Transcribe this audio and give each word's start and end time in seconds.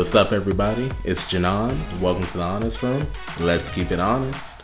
What's 0.00 0.14
up, 0.14 0.32
everybody? 0.32 0.90
It's 1.04 1.30
Janon. 1.30 1.76
Welcome 2.00 2.24
to 2.24 2.38
the 2.38 2.42
Honest 2.42 2.82
Room. 2.82 3.06
Let's 3.38 3.68
keep 3.68 3.92
it 3.92 4.00
honest. 4.00 4.62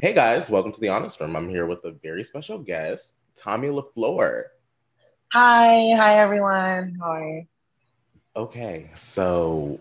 Hey 0.00 0.14
guys, 0.14 0.48
welcome 0.48 0.70
to 0.70 0.78
the 0.78 0.90
Honest 0.90 1.18
Room. 1.18 1.34
I'm 1.34 1.48
here 1.48 1.66
with 1.66 1.84
a 1.84 1.90
very 1.90 2.22
special 2.22 2.58
guest, 2.58 3.16
Tommie 3.34 3.66
LeFlore. 3.66 4.44
Hi, 5.32 5.92
hi 5.96 6.20
everyone. 6.20 6.98
How 7.00 7.14
are 7.14 7.28
you? 7.28 7.46
Okay, 8.36 8.92
so 8.94 9.80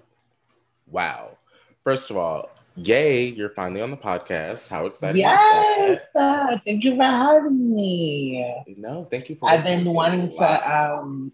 wow. 0.87 1.37
First 1.83 2.09
of 2.09 2.17
all, 2.17 2.49
yay, 2.75 3.27
you're 3.27 3.51
finally 3.51 3.81
on 3.81 3.91
the 3.91 3.97
podcast. 3.97 4.69
How 4.69 4.87
excited 4.87 5.19
yes, 5.19 6.01
uh, 6.15 6.57
thank 6.65 6.83
you 6.83 6.95
for 6.95 7.03
having 7.03 7.75
me. 7.75 8.55
No, 8.75 9.05
thank 9.05 9.29
you 9.29 9.35
for 9.35 9.51
I've 9.51 9.63
been 9.63 9.85
wanting 9.85 10.35
to 10.35 10.75
um 10.75 11.31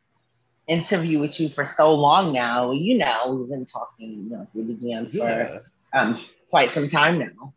interview 0.68 1.20
with 1.20 1.39
you 1.39 1.50
for 1.50 1.66
so 1.66 1.93
long 1.93 2.34
now. 2.34 2.71
You 2.71 2.98
know, 2.98 3.34
we've 3.34 3.50
been 3.50 3.66
talking, 3.66 4.23
you 4.23 4.29
know, 4.29 4.48
through 4.52 4.66
the 4.66 4.73
DM 4.73 5.11
for 5.11 5.18
yeah. 5.18 5.60
um 6.00 6.18
quite 6.50 6.71
some 6.71 6.89
time 6.89 7.20
now. 7.20 7.54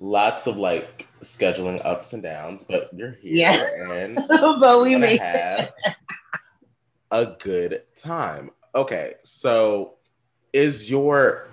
Lots 0.00 0.46
of 0.46 0.56
like 0.56 1.08
scheduling 1.22 1.84
ups 1.84 2.12
and 2.12 2.22
downs, 2.22 2.64
but 2.64 2.90
you're 2.94 3.12
here 3.12 3.34
yeah. 3.34 3.92
and 3.92 4.16
but 4.28 4.82
we 4.82 4.96
made 4.96 5.20
have 5.20 5.72
a 7.10 7.26
good 7.38 7.82
time. 7.96 8.50
Okay, 8.74 9.14
so 9.24 9.94
is 10.52 10.90
your 10.90 11.48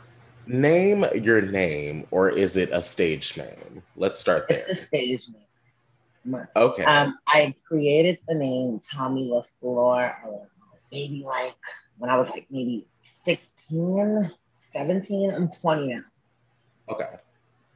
name 0.48 1.06
your 1.16 1.42
name 1.42 2.06
or 2.12 2.30
is 2.30 2.58
it 2.58 2.70
a 2.72 2.82
stage 2.82 3.38
name? 3.38 3.82
Let's 3.96 4.20
start 4.20 4.48
there. 4.48 4.60
It's 4.60 4.70
a 4.70 4.76
stage 4.76 5.28
name. 5.30 5.45
Okay. 6.56 6.84
Um, 6.84 7.18
I 7.28 7.54
created 7.68 8.20
the 8.28 8.36
name 8.36 8.80
Tommie 8.80 9.30
LeFlore 9.30 10.16
maybe 10.92 11.24
like 11.26 11.56
when 11.98 12.10
I 12.10 12.18
was 12.18 12.30
like 12.30 12.48
maybe 12.50 12.88
16, 13.24 14.32
17. 14.72 15.32
I'm 15.32 15.50
20 15.50 15.88
now. 15.88 16.02
Okay. 16.90 17.10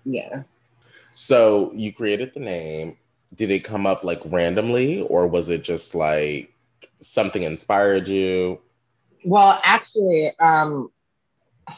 Yeah. 0.05 0.43
So 1.13 1.71
you 1.75 1.93
created 1.93 2.31
the 2.33 2.39
name. 2.39 2.97
Did 3.35 3.51
it 3.51 3.63
come 3.63 3.85
up 3.85 4.03
like 4.03 4.21
randomly 4.25 5.01
or 5.01 5.27
was 5.27 5.49
it 5.49 5.63
just 5.63 5.93
like 5.93 6.53
something 7.01 7.43
inspired 7.43 8.07
you? 8.07 8.59
Well, 9.25 9.59
actually, 9.63 10.31
um, 10.39 10.91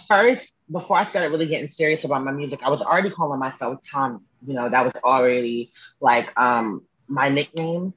first, 0.07 0.57
before 0.71 0.97
I 0.97 1.05
started 1.05 1.29
really 1.29 1.47
getting 1.47 1.67
serious 1.67 2.03
about 2.03 2.23
my 2.23 2.31
music, 2.31 2.59
I 2.63 2.69
was 2.69 2.81
already 2.81 3.09
calling 3.09 3.39
myself 3.39 3.79
Tommie. 3.91 4.19
You 4.45 4.53
know, 4.53 4.69
that 4.69 4.85
was 4.85 4.93
already 5.03 5.71
like 5.99 6.31
um, 6.39 6.83
my 7.07 7.29
nickname. 7.29 7.93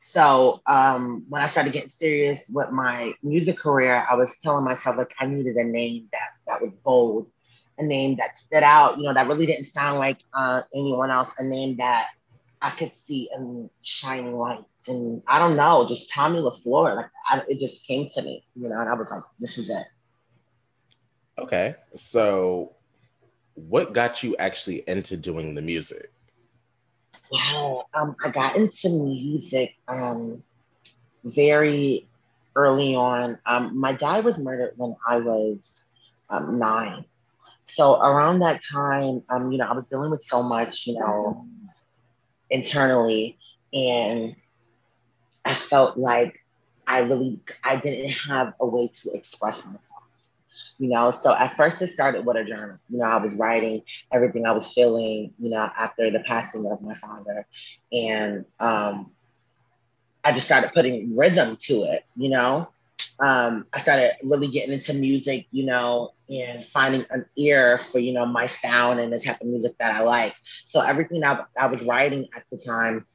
So 0.00 0.62
um, 0.66 1.26
when 1.28 1.42
I 1.42 1.46
started 1.46 1.72
getting 1.72 1.90
serious 1.90 2.48
with 2.52 2.70
my 2.70 3.12
music 3.22 3.58
career, 3.58 4.06
I 4.10 4.14
was 4.14 4.34
telling 4.42 4.64
myself 4.64 4.96
like 4.96 5.12
I 5.20 5.26
needed 5.26 5.56
a 5.56 5.64
name 5.64 6.08
that 6.12 6.30
that 6.46 6.62
was 6.62 6.72
bold, 6.84 7.26
a 7.78 7.84
name 7.84 8.16
that 8.16 8.38
stood 8.38 8.62
out. 8.62 8.98
You 8.98 9.04
know, 9.04 9.14
that 9.14 9.28
really 9.28 9.46
didn't 9.46 9.66
sound 9.66 9.98
like 9.98 10.18
uh, 10.34 10.62
anyone 10.74 11.10
else. 11.10 11.34
A 11.38 11.44
name 11.44 11.76
that 11.76 12.08
I 12.62 12.70
could 12.70 12.96
see 12.96 13.30
in 13.34 13.70
shining 13.82 14.36
lights, 14.36 14.88
and 14.88 15.22
I 15.26 15.38
don't 15.38 15.56
know, 15.56 15.86
just 15.88 16.10
Tommie 16.10 16.40
LeFlore. 16.40 16.96
Like 16.96 17.10
I, 17.28 17.42
it 17.48 17.58
just 17.58 17.86
came 17.86 18.08
to 18.14 18.22
me, 18.22 18.44
you 18.54 18.68
know, 18.68 18.80
and 18.80 18.88
I 18.88 18.94
was 18.94 19.08
like, 19.10 19.22
this 19.38 19.58
is 19.58 19.70
it. 19.70 19.86
Okay, 21.38 21.74
so 21.94 22.74
what 23.68 23.92
got 23.92 24.22
you 24.22 24.36
actually 24.36 24.82
into 24.86 25.16
doing 25.16 25.54
the 25.54 25.62
music? 25.62 26.12
Wow, 27.30 27.86
um, 27.94 28.16
I 28.24 28.30
got 28.30 28.56
into 28.56 28.88
music 28.88 29.74
um, 29.88 30.42
very 31.24 32.08
early 32.56 32.94
on. 32.94 33.38
Um, 33.46 33.78
my 33.78 33.92
dad 33.92 34.24
was 34.24 34.38
murdered 34.38 34.74
when 34.76 34.96
I 35.06 35.18
was 35.18 35.84
um, 36.28 36.58
nine. 36.58 37.04
So 37.64 38.00
around 38.00 38.40
that 38.40 38.62
time, 38.64 39.22
um, 39.28 39.52
you 39.52 39.58
know, 39.58 39.68
I 39.68 39.72
was 39.72 39.84
dealing 39.86 40.10
with 40.10 40.24
so 40.24 40.42
much, 40.42 40.86
you 40.86 40.98
know, 40.98 41.46
internally, 42.50 43.38
and 43.72 44.34
I 45.44 45.54
felt 45.54 45.96
like 45.96 46.44
I 46.86 46.98
really 47.00 47.38
I 47.62 47.76
didn't 47.76 48.10
have 48.10 48.54
a 48.60 48.66
way 48.66 48.90
to 49.02 49.12
express 49.12 49.64
myself 49.64 49.80
you 50.78 50.88
know? 50.88 51.10
So 51.10 51.34
at 51.34 51.52
first 51.52 51.80
it 51.82 51.88
started 51.88 52.24
with 52.24 52.36
a 52.36 52.44
journal. 52.44 52.78
You 52.88 52.98
know 52.98 53.04
i 53.04 53.16
was 53.16 53.34
writing 53.34 53.82
everything 54.12 54.46
i 54.46 54.52
was 54.52 54.72
feeling 54.72 55.32
you 55.38 55.50
know 55.50 55.70
after 55.78 56.10
the 56.10 56.20
passing 56.20 56.66
of 56.66 56.80
my 56.82 56.94
father. 56.94 57.46
And 57.92 58.44
um, 58.58 59.10
i 60.24 60.32
just 60.32 60.46
started 60.46 60.72
putting 60.72 61.16
rhythm 61.16 61.56
to 61.56 61.82
it 61.84 62.04
you 62.16 62.30
know? 62.30 62.68
Um, 63.18 63.66
i 63.72 63.78
started 63.78 64.12
really 64.22 64.48
getting 64.48 64.72
into 64.72 64.94
music 64.94 65.46
you 65.50 65.64
know 65.66 66.12
and 66.30 66.64
finding 66.64 67.04
an 67.10 67.26
ear 67.36 67.78
for 67.78 67.98
you 67.98 68.12
know 68.12 68.26
my 68.26 68.46
sound 68.46 69.00
and 69.00 69.12
the 69.12 69.18
type 69.20 69.40
of 69.40 69.46
music 69.46 69.76
that 69.78 69.94
i 69.94 70.00
like. 70.02 70.34
So 70.66 70.80
everything 70.80 71.24
I, 71.24 71.44
I 71.58 71.66
was 71.66 71.82
writing 71.82 72.28
at 72.36 72.44
the 72.50 72.58
time 72.58 73.06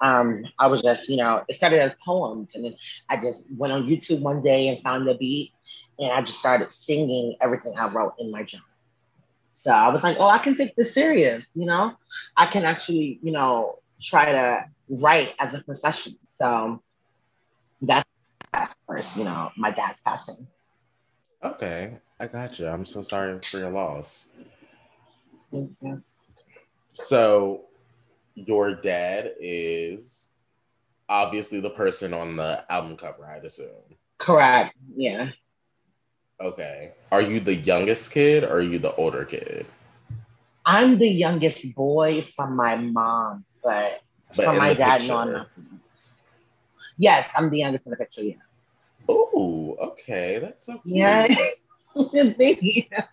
um, 0.00 0.44
I 0.58 0.66
was 0.66 0.82
just, 0.82 1.08
you 1.08 1.16
know, 1.16 1.44
it 1.48 1.54
started 1.56 1.80
as 1.80 1.92
poems. 2.04 2.54
And 2.54 2.64
then 2.64 2.76
I 3.08 3.16
just 3.16 3.46
went 3.58 3.72
on 3.72 3.84
YouTube 3.84 4.20
one 4.20 4.42
day 4.42 4.68
and 4.68 4.78
found 4.80 5.06
the 5.06 5.14
beat 5.14 5.52
and 5.98 6.12
I 6.12 6.22
just 6.22 6.38
started 6.38 6.70
singing 6.72 7.36
everything 7.40 7.78
I 7.78 7.88
wrote 7.88 8.14
in 8.18 8.30
my 8.30 8.42
journal. 8.42 8.66
So 9.52 9.70
I 9.70 9.88
was 9.88 10.02
like, 10.02 10.16
oh, 10.18 10.28
I 10.28 10.38
can 10.38 10.56
take 10.56 10.74
this 10.74 10.92
serious, 10.92 11.46
you 11.54 11.64
know? 11.64 11.92
I 12.36 12.46
can 12.46 12.64
actually, 12.64 13.20
you 13.22 13.30
know, 13.32 13.78
try 14.02 14.32
to 14.32 14.64
write 14.88 15.34
as 15.38 15.54
a 15.54 15.62
profession. 15.62 16.18
So 16.26 16.82
that's 17.80 18.04
first, 18.86 19.16
you 19.16 19.24
know, 19.24 19.52
my 19.56 19.70
dad's 19.70 20.00
passing. 20.00 20.46
Okay, 21.42 21.98
I 22.18 22.26
got 22.26 22.58
you. 22.58 22.66
I'm 22.66 22.84
so 22.84 23.02
sorry 23.02 23.38
for 23.40 23.58
your 23.58 23.70
loss. 23.70 24.26
So 26.94 27.66
your 28.34 28.74
dad 28.74 29.34
is 29.38 30.30
obviously 31.08 31.60
the 31.60 31.70
person 31.70 32.12
on 32.12 32.36
the 32.36 32.64
album 32.72 32.96
cover, 32.96 33.26
I'd 33.26 33.44
assume. 33.44 33.68
Correct. 34.18 34.74
Yeah. 34.96 35.30
Okay. 36.40 36.92
Are 37.12 37.22
you 37.22 37.40
the 37.40 37.54
youngest 37.54 38.10
kid 38.10 38.44
or 38.44 38.56
are 38.56 38.60
you 38.60 38.78
the 38.78 38.94
older 38.96 39.24
kid? 39.24 39.66
I'm 40.66 40.98
the 40.98 41.08
youngest 41.08 41.74
boy 41.74 42.22
from 42.22 42.56
my 42.56 42.76
mom, 42.76 43.44
but, 43.62 44.00
but 44.34 44.44
from 44.44 44.58
my 44.58 44.74
dad, 44.74 45.00
picture. 45.00 45.12
no, 45.12 45.18
I'm 45.18 45.32
not. 45.32 45.48
Yes, 46.96 47.28
I'm 47.36 47.50
the 47.50 47.58
youngest 47.58 47.86
in 47.86 47.90
the 47.90 47.96
picture. 47.96 48.22
Yeah. 48.22 48.34
Oh, 49.08 49.76
okay, 49.80 50.38
that's 50.38 50.66
so 50.66 50.78
cute. 50.78 50.96
Yeah. 50.96 51.26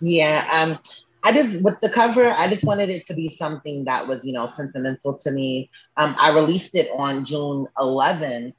yeah. 0.00 0.48
Um, 0.52 0.78
I 1.22 1.32
just 1.32 1.60
with 1.62 1.80
the 1.80 1.90
cover, 1.90 2.30
I 2.30 2.48
just 2.48 2.64
wanted 2.64 2.88
it 2.88 3.06
to 3.06 3.14
be 3.14 3.30
something 3.30 3.84
that 3.86 4.06
was, 4.06 4.24
you 4.24 4.32
know, 4.32 4.46
sentimental 4.46 5.18
to 5.18 5.30
me. 5.32 5.70
Um, 5.96 6.14
I 6.18 6.32
released 6.32 6.76
it 6.76 6.88
on 6.94 7.24
June 7.24 7.66
11th 7.76 8.54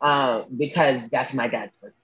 uh, 0.00 0.44
because 0.56 1.08
that's 1.10 1.34
my 1.34 1.46
dad's 1.46 1.76
birthday. 1.76 1.99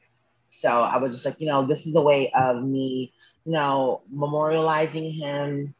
So 0.59 0.71
I 0.71 0.97
was 0.97 1.13
just 1.13 1.27
like, 1.27 1.39
you 1.39 1.47
know, 1.47 1.67
this 1.67 1.87
is 1.87 1.95
a 1.95 2.01
way 2.01 2.33
of 2.33 2.63
me, 2.63 3.13
you 3.45 3.53
know, 3.53 4.01
memorializing 4.13 5.15
him, 5.15 5.75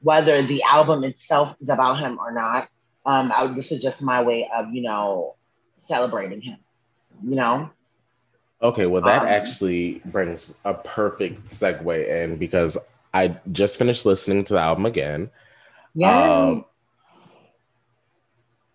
whether 0.00 0.42
the 0.42 0.62
album 0.62 1.02
itself 1.02 1.56
is 1.60 1.68
about 1.68 1.98
him 1.98 2.18
or 2.20 2.32
not. 2.32 2.68
Um, 3.04 3.32
I, 3.34 3.48
this 3.48 3.72
is 3.72 3.82
just 3.82 4.00
my 4.00 4.22
way 4.22 4.48
of, 4.54 4.72
you 4.72 4.82
know, 4.82 5.34
celebrating 5.78 6.40
him, 6.40 6.58
you 7.24 7.34
know? 7.34 7.70
Okay, 8.62 8.86
well, 8.86 9.02
that 9.02 9.22
um, 9.22 9.28
actually 9.28 10.00
brings 10.04 10.56
a 10.64 10.72
perfect 10.72 11.46
segue 11.46 12.08
in 12.08 12.36
because 12.36 12.78
I 13.12 13.36
just 13.50 13.76
finished 13.76 14.06
listening 14.06 14.44
to 14.44 14.54
the 14.54 14.60
album 14.60 14.86
again. 14.86 15.30
Yeah. 15.94 16.32
Um, 16.32 16.64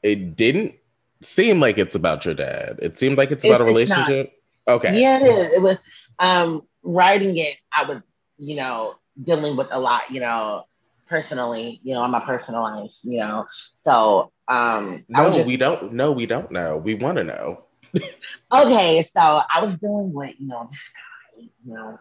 it 0.03 0.35
didn't 0.35 0.75
seem 1.21 1.61
like 1.61 1.77
it's 1.77 1.95
about 1.95 2.25
your 2.25 2.35
dad. 2.35 2.79
It 2.81 2.97
seemed 2.97 3.17
like 3.17 3.31
it's, 3.31 3.45
it's 3.45 3.55
about 3.55 3.65
a 3.65 3.69
relationship. 3.69 4.33
Okay. 4.67 5.01
Yeah, 5.01 5.19
it 5.19 5.27
is. 5.27 5.53
It 5.53 5.61
was 5.61 5.77
um 6.19 6.63
writing 6.83 7.37
it, 7.37 7.55
I 7.71 7.85
was, 7.85 8.01
you 8.37 8.55
know, 8.55 8.95
dealing 9.21 9.55
with 9.55 9.67
a 9.71 9.79
lot, 9.79 10.09
you 10.11 10.19
know, 10.19 10.65
personally, 11.07 11.79
you 11.83 11.93
know, 11.93 12.03
in 12.05 12.11
my 12.11 12.19
personal 12.19 12.61
life, 12.61 12.91
you 13.03 13.19
know. 13.19 13.45
So 13.75 14.31
um 14.47 15.05
No, 15.09 15.31
just, 15.31 15.47
we 15.47 15.57
don't 15.57 15.93
no, 15.93 16.11
we 16.11 16.25
don't 16.25 16.51
know. 16.51 16.77
We 16.77 16.95
want 16.95 17.17
to 17.17 17.23
know. 17.23 17.63
okay, 18.53 19.07
so 19.13 19.41
I 19.53 19.63
was 19.63 19.77
dealing 19.79 20.13
with, 20.13 20.35
you 20.39 20.47
know, 20.47 20.67
this 20.69 20.91
guy, 20.93 21.43
you 21.65 21.73
know, 21.73 21.99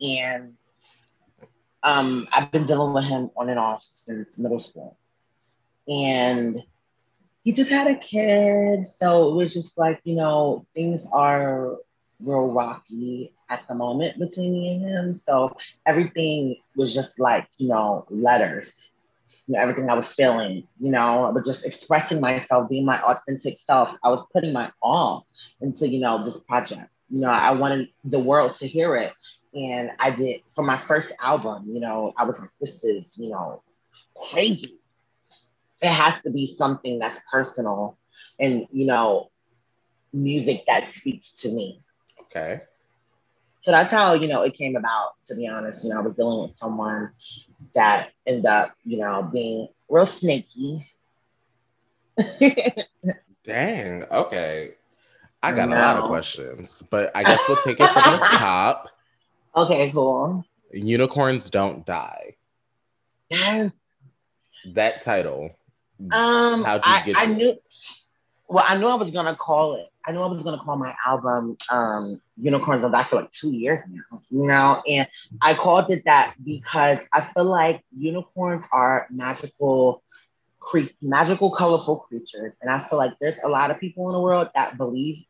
and 0.00 0.54
um, 1.82 2.28
I've 2.32 2.50
been 2.50 2.64
dealing 2.66 2.92
with 2.92 3.04
him 3.04 3.30
on 3.36 3.48
and 3.48 3.58
off 3.58 3.86
since 3.90 4.38
middle 4.38 4.60
school. 4.60 4.96
And 5.88 6.62
he 7.44 7.52
just 7.52 7.70
had 7.70 7.86
a 7.88 7.96
kid. 7.96 8.86
So 8.86 9.30
it 9.30 9.34
was 9.34 9.54
just 9.54 9.78
like, 9.78 10.00
you 10.04 10.14
know, 10.14 10.66
things 10.74 11.06
are 11.12 11.76
real 12.20 12.52
rocky 12.52 13.32
at 13.48 13.66
the 13.68 13.74
moment 13.74 14.18
between 14.18 14.52
me 14.52 14.74
and 14.74 14.82
him. 14.82 15.18
So 15.18 15.56
everything 15.86 16.56
was 16.76 16.94
just 16.94 17.18
like, 17.18 17.48
you 17.58 17.68
know, 17.68 18.06
letters. 18.10 18.72
You 19.46 19.56
know, 19.56 19.62
everything 19.62 19.90
I 19.90 19.94
was 19.94 20.08
feeling, 20.08 20.68
you 20.78 20.90
know, 20.90 21.24
I 21.24 21.30
was 21.30 21.44
just 21.44 21.64
expressing 21.66 22.20
myself, 22.20 22.68
being 22.68 22.84
my 22.84 23.00
authentic 23.00 23.58
self. 23.58 23.96
I 24.04 24.10
was 24.10 24.24
putting 24.32 24.52
my 24.52 24.70
all 24.80 25.26
into, 25.60 25.88
you 25.88 25.98
know, 25.98 26.24
this 26.24 26.38
project, 26.38 26.88
You 27.08 27.20
know, 27.20 27.30
I 27.30 27.50
wanted 27.52 27.88
the 28.04 28.20
world 28.20 28.56
to 28.58 28.68
hear 28.68 28.94
it. 28.96 29.12
And 29.52 29.90
I 29.98 30.12
did 30.12 30.42
for 30.54 30.62
my 30.62 30.76
first 30.78 31.12
album, 31.20 31.64
you 31.68 31.80
know, 31.80 32.12
I 32.16 32.24
was 32.24 32.38
like, 32.38 32.50
this 32.60 32.84
is, 32.84 33.18
you 33.18 33.30
know, 33.30 33.62
crazy. 34.30 34.79
It 35.82 35.90
has 35.90 36.20
to 36.22 36.30
be 36.30 36.46
something 36.46 36.98
that's 36.98 37.18
personal 37.30 37.96
and, 38.38 38.66
you 38.70 38.86
know, 38.86 39.30
music 40.12 40.64
that 40.66 40.88
speaks 40.88 41.32
to 41.40 41.48
me. 41.50 41.82
Okay. 42.22 42.62
So 43.60 43.70
that's 43.70 43.90
how, 43.90 44.14
you 44.14 44.28
know, 44.28 44.42
it 44.42 44.54
came 44.54 44.76
about, 44.76 45.14
to 45.26 45.34
be 45.34 45.46
honest. 45.46 45.84
You 45.84 45.90
know, 45.90 45.98
I 45.98 46.02
was 46.02 46.14
dealing 46.14 46.48
with 46.48 46.56
someone 46.56 47.10
that 47.74 48.10
ended 48.26 48.46
up, 48.46 48.74
you 48.84 48.98
know, 48.98 49.22
being 49.22 49.68
real 49.88 50.06
snaky. 50.06 50.90
Dang. 53.44 54.04
Okay. 54.04 54.72
I 55.42 55.52
got 55.52 55.68
no. 55.68 55.76
a 55.76 55.78
lot 55.78 55.96
of 55.96 56.04
questions, 56.04 56.82
but 56.90 57.10
I 57.14 57.22
guess 57.22 57.40
we'll 57.48 57.56
take 57.58 57.80
it 57.80 57.90
from 57.90 58.12
the 58.12 58.26
top. 58.32 58.88
Okay, 59.56 59.90
cool. 59.90 60.44
Unicorns 60.72 61.50
don't 61.50 61.84
die. 61.84 62.36
Yes. 63.28 63.72
That 64.66 65.02
title. 65.02 65.56
Um, 66.12 66.64
how'd 66.64 66.84
you 66.84 66.92
I, 66.92 67.02
get? 67.04 67.16
I 67.18 67.26
knew. 67.26 67.58
Well, 68.48 68.64
I 68.66 68.76
knew 68.78 68.86
I 68.86 68.94
was 68.94 69.10
gonna 69.10 69.36
call 69.36 69.74
it. 69.74 69.86
I 70.04 70.12
knew 70.12 70.22
I 70.22 70.26
was 70.26 70.42
gonna 70.42 70.58
call 70.58 70.76
my 70.76 70.94
album 71.06 71.56
um, 71.70 72.20
"Unicorns 72.36 72.82
Don't 72.82 72.90
Die" 72.90 73.02
for 73.04 73.16
like 73.16 73.32
two 73.32 73.52
years 73.52 73.84
now. 73.88 74.22
You 74.30 74.46
know, 74.46 74.82
and 74.88 75.08
I 75.40 75.54
called 75.54 75.90
it 75.90 76.04
that 76.06 76.34
because 76.42 76.98
I 77.12 77.20
feel 77.20 77.44
like 77.44 77.84
unicorns 77.96 78.64
are 78.72 79.06
magical 79.10 80.02
cre- 80.60 80.94
magical, 81.02 81.50
colorful 81.50 81.96
creatures. 81.96 82.52
And 82.60 82.70
I 82.70 82.78
feel 82.80 82.98
like 82.98 83.14
there's 83.20 83.38
a 83.42 83.48
lot 83.48 83.70
of 83.70 83.80
people 83.80 84.08
in 84.08 84.14
the 84.14 84.20
world 84.20 84.48
that 84.54 84.76
believe 84.76 85.24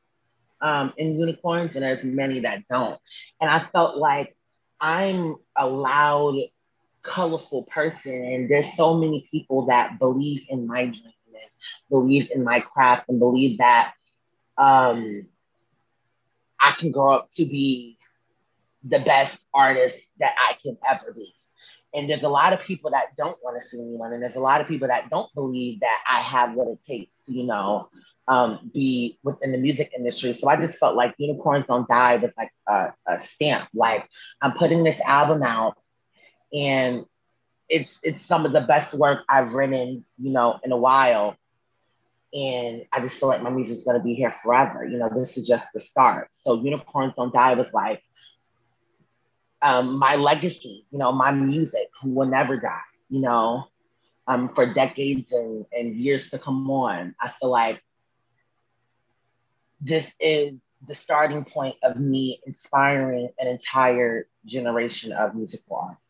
um, 0.61 0.93
in 0.99 1.19
unicorns, 1.19 1.75
and 1.75 1.85
there's 1.85 2.05
many 2.05 2.41
that 2.41 2.69
don't. 2.69 3.01
And 3.41 3.51
I 3.51 3.61
felt 3.61 3.97
like 3.97 4.37
I'm 4.81 5.37
a 5.57 5.67
loud, 5.67 6.37
colorful 7.03 7.65
person, 7.65 8.15
and 8.15 8.49
there's 8.49 8.75
so 8.75 8.95
many 8.95 9.27
people 9.31 9.67
that 9.67 9.99
believe 9.99 10.47
in 10.49 10.67
my 10.67 10.85
dream 10.87 11.13
and 11.35 11.51
believe 11.89 12.31
in 12.35 12.45
my 12.45 12.61
craft 12.61 13.09
and 13.09 13.19
believe 13.19 13.59
that 13.59 13.93
um, 14.59 15.27
I 16.61 16.73
can 16.73 16.91
grow 16.91 17.13
up 17.13 17.31
to 17.37 17.45
be 17.45 17.97
the 18.85 18.99
best 18.99 19.41
artist 19.53 20.11
that 20.19 20.33
I 20.39 20.55
can 20.63 20.77
ever 20.89 21.13
be. 21.13 21.35
And 21.93 22.09
there's 22.09 22.23
a 22.23 22.29
lot 22.29 22.53
of 22.53 22.63
people 22.63 22.93
that 22.93 23.17
don't 23.17 23.37
want 23.43 23.61
to 23.61 23.67
see 23.67 23.79
anyone, 23.81 24.13
and 24.13 24.23
there's 24.23 24.37
a 24.37 24.41
lot 24.41 24.61
of 24.61 24.69
people 24.69 24.89
that 24.89 25.11
don't 25.11 25.33
believe 25.35 25.81
that 25.81 25.99
I 26.09 26.21
have 26.21 26.55
what 26.55 26.69
it 26.69 26.79
takes 26.87 27.11
to, 27.27 27.33
you 27.33 27.45
know, 27.45 27.89
um, 28.29 28.71
be 28.73 29.19
within 29.25 29.51
the 29.51 29.59
music 29.59 29.93
industry. 29.97 30.33
So 30.33 30.49
I 30.49 30.55
just 30.55 30.79
felt 30.79 30.95
like 30.95 31.15
Unicorns 31.19 31.67
Don't 31.67 31.89
Die 31.89 32.17
was 32.17 32.31
like 32.39 32.53
a, 32.69 32.93
a 33.07 33.21
stamp. 33.25 33.69
Like 33.75 34.09
I'm 34.41 34.53
putting 34.53 34.85
this 34.85 35.01
album 35.01 35.43
out, 35.43 35.77
and 36.53 37.05
it's 37.69 38.01
it's 38.03 38.23
some 38.23 38.45
of 38.45 38.53
the 38.53 38.61
best 38.61 38.95
work 38.95 39.25
I've 39.29 39.53
written, 39.53 40.05
you 40.19 40.31
know, 40.33 40.59
in 40.65 40.73
a 40.73 40.77
while. 40.77 41.37
And 42.33 42.85
I 42.93 43.01
just 43.01 43.19
feel 43.19 43.29
like 43.29 43.43
my 43.43 43.51
music's 43.51 43.83
gonna 43.85 44.03
be 44.03 44.15
here 44.15 44.31
forever. 44.31 44.85
You 44.85 44.99
know, 44.99 45.09
this 45.13 45.37
is 45.37 45.47
just 45.47 45.69
the 45.73 45.81
start. 45.81 46.29
So 46.33 46.63
Unicorns 46.63 47.15
Don't 47.17 47.33
Die 47.33 47.55
was 47.55 47.69
like 47.73 48.03
um, 49.63 49.99
my 49.99 50.17
legacy, 50.17 50.87
you 50.91 50.99
know, 50.99 51.13
my 51.13 51.33
music 51.33 51.89
will 52.03 52.29
never 52.29 52.57
die, 52.57 52.81
you 53.09 53.21
know, 53.21 53.65
um, 54.27 54.49
for 54.49 54.73
decades 54.73 55.33
and, 55.33 55.67
and 55.73 55.97
years 55.97 56.31
to 56.31 56.39
come 56.39 56.71
on. 56.71 57.15
I 57.21 57.29
feel 57.29 57.51
like 57.51 57.83
this 59.81 60.13
is 60.21 60.61
the 60.87 60.95
starting 60.95 61.45
point 61.45 61.77
of 61.83 61.97
me 61.99 62.41
inspiring 62.47 63.29
an 63.39 63.49
entire 63.49 64.27
generation 64.47 65.13
of 65.13 65.35
musical 65.35 65.77
artists. 65.77 66.10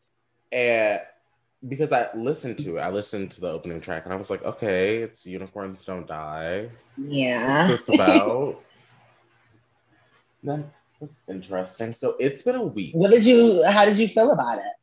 And 0.51 1.01
because 1.67 1.91
I 1.91 2.07
listened 2.15 2.57
to 2.59 2.77
it, 2.77 2.81
I 2.81 2.89
listened 2.89 3.31
to 3.31 3.41
the 3.41 3.49
opening 3.49 3.81
track 3.81 4.05
and 4.05 4.13
I 4.13 4.17
was 4.17 4.29
like, 4.29 4.43
okay, 4.43 4.97
it's 4.97 5.25
Unicorns 5.25 5.85
Don't 5.85 6.07
Die. 6.07 6.69
Yeah. 6.97 7.67
What's 7.67 7.85
this 7.85 7.95
about? 7.95 8.63
then 10.43 10.71
that's 10.99 11.19
interesting. 11.27 11.93
So 11.93 12.15
it's 12.19 12.41
been 12.41 12.55
a 12.55 12.63
week. 12.63 12.93
What 12.95 13.11
did 13.11 13.25
you? 13.25 13.63
How 13.63 13.85
did 13.85 13.97
you 13.97 14.07
feel 14.07 14.31
about 14.31 14.59
it? 14.59 14.73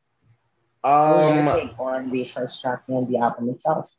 Um, 0.85 1.75
on 1.79 2.11
the 2.11 2.25
first 2.25 2.61
track 2.61 2.83
and 2.89 3.09
the 3.09 3.19
album 3.19 3.49
itself. 3.51 3.91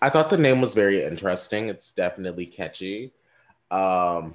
I 0.00 0.10
thought 0.10 0.28
the 0.28 0.36
name 0.36 0.60
was 0.60 0.74
very 0.74 1.02
interesting. 1.02 1.68
It's 1.68 1.92
definitely 1.92 2.44
catchy. 2.44 3.14
Um, 3.70 4.34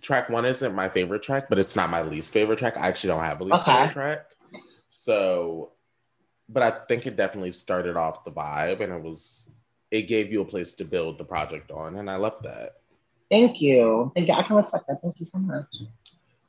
track 0.00 0.30
one 0.30 0.46
isn't 0.46 0.74
my 0.74 0.88
favorite 0.88 1.22
track, 1.22 1.50
but 1.50 1.58
it's 1.58 1.76
not 1.76 1.90
my 1.90 2.02
least 2.02 2.32
favorite 2.32 2.58
track. 2.58 2.78
I 2.78 2.88
actually 2.88 3.08
don't 3.08 3.24
have 3.24 3.40
a 3.40 3.44
least 3.44 3.62
okay. 3.62 3.72
favorite 3.72 3.92
track. 3.92 4.26
So, 5.06 5.70
but 6.48 6.64
I 6.64 6.72
think 6.88 7.06
it 7.06 7.16
definitely 7.16 7.52
started 7.52 7.96
off 7.96 8.24
the 8.24 8.32
vibe, 8.32 8.80
and 8.80 8.92
it 8.92 9.00
was 9.00 9.48
it 9.92 10.02
gave 10.02 10.32
you 10.32 10.40
a 10.40 10.44
place 10.44 10.74
to 10.74 10.84
build 10.84 11.16
the 11.16 11.24
project 11.24 11.70
on, 11.70 11.94
and 11.94 12.10
I 12.10 12.16
love 12.16 12.42
that. 12.42 12.78
Thank 13.30 13.62
you. 13.62 14.10
Thank 14.16 14.26
you. 14.26 14.34
I 14.34 14.42
can 14.42 14.56
respect 14.56 14.88
that. 14.88 15.00
Thank 15.02 15.20
you 15.20 15.26
so 15.26 15.38
much. 15.38 15.72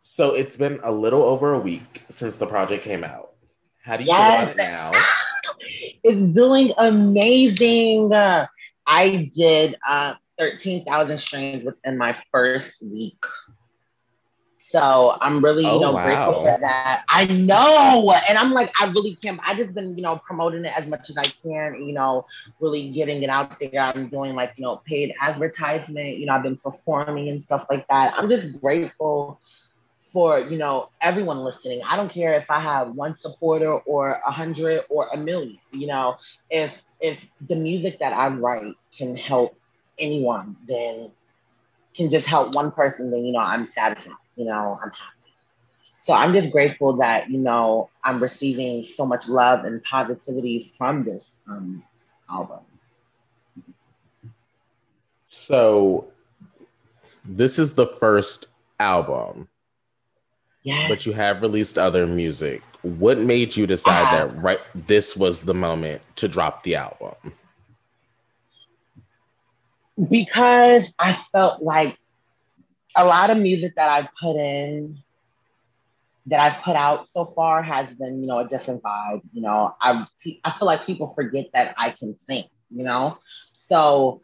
So 0.01 0.33
it's 0.33 0.57
been 0.57 0.79
a 0.83 0.91
little 0.91 1.21
over 1.21 1.53
a 1.53 1.59
week 1.59 2.01
since 2.09 2.37
the 2.37 2.47
project 2.47 2.83
came 2.83 3.03
out. 3.03 3.33
How 3.83 3.97
do 3.97 4.03
you 4.03 4.09
yes. 4.09 4.53
feel 4.53 4.65
about 4.65 4.67
it 4.67 4.71
now? 4.71 4.91
It's 6.03 6.35
doing 6.35 6.73
amazing. 6.77 8.13
I 8.13 9.29
did 9.35 9.75
uh, 9.87 10.15
13,000 10.39 11.17
streams 11.17 11.63
within 11.63 11.97
my 11.97 12.15
first 12.31 12.81
week. 12.81 13.23
So 14.59 15.15
I'm 15.21 15.43
really, 15.43 15.63
you 15.63 15.69
oh, 15.69 15.79
know, 15.79 15.91
wow. 15.91 16.03
grateful 16.03 16.41
for 16.41 16.57
that. 16.59 17.03
I 17.09 17.27
know. 17.27 18.11
And 18.27 18.39
I'm 18.39 18.51
like, 18.53 18.73
I 18.81 18.87
really 18.87 19.13
can't. 19.13 19.39
I 19.45 19.53
just 19.53 19.75
been, 19.75 19.95
you 19.95 20.01
know, 20.01 20.17
promoting 20.17 20.65
it 20.65 20.75
as 20.75 20.87
much 20.87 21.11
as 21.11 21.17
I 21.17 21.25
can, 21.43 21.85
you 21.85 21.93
know, 21.93 22.25
really 22.59 22.89
getting 22.89 23.21
it 23.21 23.29
out 23.29 23.59
there. 23.59 23.79
I'm 23.79 24.07
doing 24.07 24.33
like, 24.33 24.53
you 24.57 24.63
know, 24.63 24.77
paid 24.77 25.13
advertisement, 25.21 26.17
you 26.17 26.25
know, 26.25 26.33
I've 26.33 26.41
been 26.41 26.57
performing 26.57 27.29
and 27.29 27.45
stuff 27.45 27.67
like 27.69 27.87
that. 27.89 28.15
I'm 28.17 28.31
just 28.31 28.59
grateful 28.59 29.39
for, 30.01 30.39
you 30.39 30.57
know, 30.57 30.89
everyone 31.01 31.37
listening. 31.41 31.81
I 31.87 31.95
don't 31.95 32.11
care 32.11 32.33
if 32.33 32.49
I 32.49 32.59
have 32.59 32.95
one 32.95 33.15
supporter 33.15 33.71
or 33.71 34.21
a 34.25 34.31
hundred 34.31 34.81
or 34.89 35.07
a 35.13 35.17
million, 35.17 35.59
you 35.71 35.85
know, 35.85 36.17
if 36.49 36.83
if 36.99 37.27
the 37.47 37.55
music 37.55 37.99
that 37.99 38.11
I 38.11 38.29
write 38.29 38.73
can 38.97 39.15
help 39.15 39.55
anyone, 39.99 40.55
then 40.67 41.11
can 41.93 42.09
just 42.09 42.25
help 42.25 42.55
one 42.55 42.71
person, 42.71 43.11
then 43.11 43.23
you 43.23 43.33
know, 43.33 43.39
I'm 43.39 43.67
satisfied 43.67 44.15
you 44.37 44.45
know, 44.45 44.79
I'm 44.81 44.91
happy. 44.91 45.13
So 45.99 46.13
I'm 46.13 46.31
just 46.31 46.51
grateful 46.51 46.93
that, 46.97 47.29
you 47.29 47.39
know, 47.39 47.89
I'm 48.03 48.21
receiving 48.21 48.83
so 48.83 49.05
much 49.05 49.27
love 49.27 49.65
and 49.65 49.83
positivity 49.83 50.71
from 50.77 51.03
this 51.03 51.37
um, 51.49 51.83
album. 52.29 52.61
So 55.27 56.07
this 57.25 57.59
is 57.59 57.73
the 57.73 57.87
first 57.87 58.45
album. 58.79 59.49
Yes. 60.63 60.89
But 60.89 61.05
you 61.05 61.11
have 61.13 61.41
released 61.41 61.77
other 61.77 62.07
music. 62.07 62.61
What 62.83 63.19
made 63.19 63.55
you 63.55 63.67
decide 63.67 64.13
that 64.13 64.41
right 64.41 64.59
this 64.73 65.17
was 65.17 65.43
the 65.43 65.53
moment 65.53 66.01
to 66.17 66.27
drop 66.27 66.63
the 66.63 66.75
album? 66.75 67.15
Because 70.09 70.93
I 70.99 71.13
felt 71.13 71.61
like 71.61 71.97
a 72.97 73.05
lot 73.05 73.29
of 73.29 73.37
music 73.37 73.75
that 73.75 73.89
I've 73.89 74.09
put 74.19 74.35
in 74.35 74.97
that 76.25 76.39
I've 76.39 76.61
put 76.61 76.75
out 76.75 77.07
so 77.07 77.23
far 77.23 77.63
has 77.63 77.93
been, 77.93 78.21
you 78.21 78.27
know, 78.27 78.39
a 78.39 78.47
different 78.47 78.83
vibe. 78.83 79.21
You 79.31 79.41
know, 79.43 79.75
I 79.79 80.05
I 80.43 80.51
feel 80.51 80.65
like 80.65 80.85
people 80.85 81.07
forget 81.07 81.45
that 81.53 81.73
I 81.77 81.91
can 81.91 82.15
sing. 82.17 82.43
You 82.69 82.83
know, 82.83 83.17
so 83.53 84.21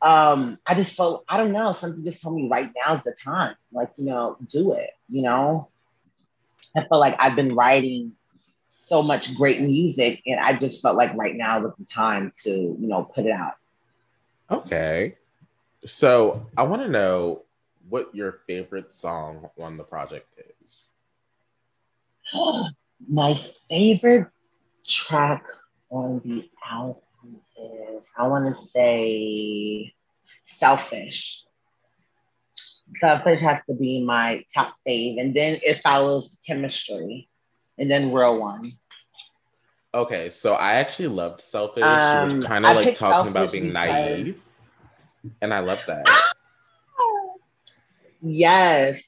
um, 0.00 0.58
I 0.64 0.74
just 0.74 0.92
felt 0.92 1.24
I 1.28 1.36
don't 1.36 1.52
know. 1.52 1.72
Something 1.72 2.04
just 2.04 2.22
told 2.22 2.36
me 2.36 2.48
right 2.48 2.70
now 2.86 2.94
is 2.94 3.02
the 3.02 3.14
time. 3.24 3.56
Like 3.72 3.90
you 3.96 4.04
know, 4.04 4.36
do 4.48 4.74
it. 4.74 4.90
You 5.08 5.22
know, 5.22 5.68
I 6.76 6.82
feel 6.82 7.00
like 7.00 7.16
I've 7.18 7.34
been 7.34 7.54
writing 7.56 8.12
so 8.70 9.02
much 9.02 9.34
great 9.34 9.60
music, 9.60 10.22
and 10.26 10.38
I 10.38 10.52
just 10.56 10.82
felt 10.82 10.96
like 10.96 11.14
right 11.14 11.34
now 11.34 11.60
was 11.60 11.74
the 11.74 11.84
time 11.84 12.32
to 12.44 12.50
you 12.50 12.86
know 12.86 13.04
put 13.04 13.26
it 13.26 13.32
out. 13.32 13.54
Okay, 14.50 15.16
so 15.84 16.46
I 16.56 16.62
want 16.62 16.82
to 16.82 16.88
know 16.88 17.42
what 17.90 18.14
your 18.14 18.32
favorite 18.46 18.92
song 18.92 19.50
on 19.60 19.76
the 19.76 19.84
project 19.84 20.28
is. 20.62 20.88
My 23.08 23.34
favorite 23.68 24.28
track 24.86 25.44
on 25.90 26.20
the 26.24 26.48
album 26.70 27.02
is, 27.58 28.04
I 28.16 28.26
want 28.26 28.54
to 28.54 28.60
say, 28.60 29.92
Selfish. 30.44 31.44
Selfish 32.96 33.40
has 33.40 33.60
to 33.68 33.74
be 33.74 34.02
my 34.02 34.44
top 34.52 34.74
fave. 34.86 35.20
And 35.20 35.34
then 35.34 35.60
it 35.64 35.80
follows 35.80 36.38
Chemistry. 36.46 37.28
And 37.78 37.90
then 37.90 38.12
Real 38.12 38.38
One. 38.38 38.64
Okay, 39.94 40.28
so 40.30 40.54
I 40.54 40.74
actually 40.74 41.08
loved 41.08 41.40
Selfish. 41.40 41.82
Um, 41.82 42.30
she 42.30 42.36
was 42.36 42.44
kind 42.44 42.66
of 42.66 42.76
like 42.76 42.94
talking 42.94 43.30
about 43.30 43.52
being 43.52 43.72
naive. 43.72 44.44
And 45.40 45.54
I 45.54 45.60
love 45.60 45.80
that. 45.86 46.06
Yes. 48.22 49.02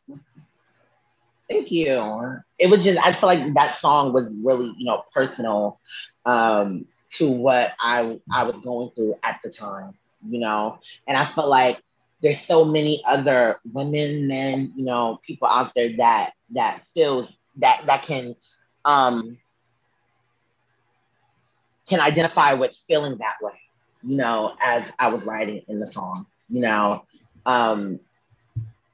Thank 1.50 1.71
you. 1.71 2.38
It 2.59 2.71
was 2.71 2.85
just 2.85 3.04
I 3.04 3.12
feel 3.12 3.28
like 3.28 3.54
that 3.54 3.76
song 3.76 4.12
was 4.12 4.37
really, 4.45 4.73
you 4.76 4.85
know, 4.87 5.04
personal 5.12 5.78
um 6.25 6.87
to 7.12 7.28
what 7.31 7.73
I 7.78 8.19
I 8.33 8.45
was 8.45 8.59
going 8.61 8.90
through 8.95 9.14
at 9.23 9.40
the 9.45 9.50
time, 9.50 9.95
you 10.28 10.38
know. 10.40 10.78
And 11.07 11.16
I 11.16 11.25
felt 11.25 11.49
like 11.49 11.83
there's 12.23 12.40
so 12.40 12.64
many 12.64 13.02
other 13.07 13.59
women, 13.73 14.28
men, 14.28 14.73
you 14.76 14.85
know, 14.85 15.21
people 15.26 15.49
out 15.49 15.73
there 15.75 15.97
that 15.99 16.33
that 16.54 16.83
feels 16.95 17.37
that 17.57 17.83
that 17.87 18.02
can 18.02 18.35
um 18.85 19.38
can 21.88 22.00
identify 22.00 22.54
with 22.54 22.75
feeling 22.76 23.19
that 23.19 23.37
way, 23.40 23.59
you 24.02 24.16
know, 24.16 24.54
as 24.62 24.90
I 24.99 25.09
was 25.09 25.25
writing 25.25 25.62
in 25.69 25.81
the 25.81 25.87
songs, 25.87 26.26
you 26.49 26.61
know. 26.62 27.04
Um 27.45 28.00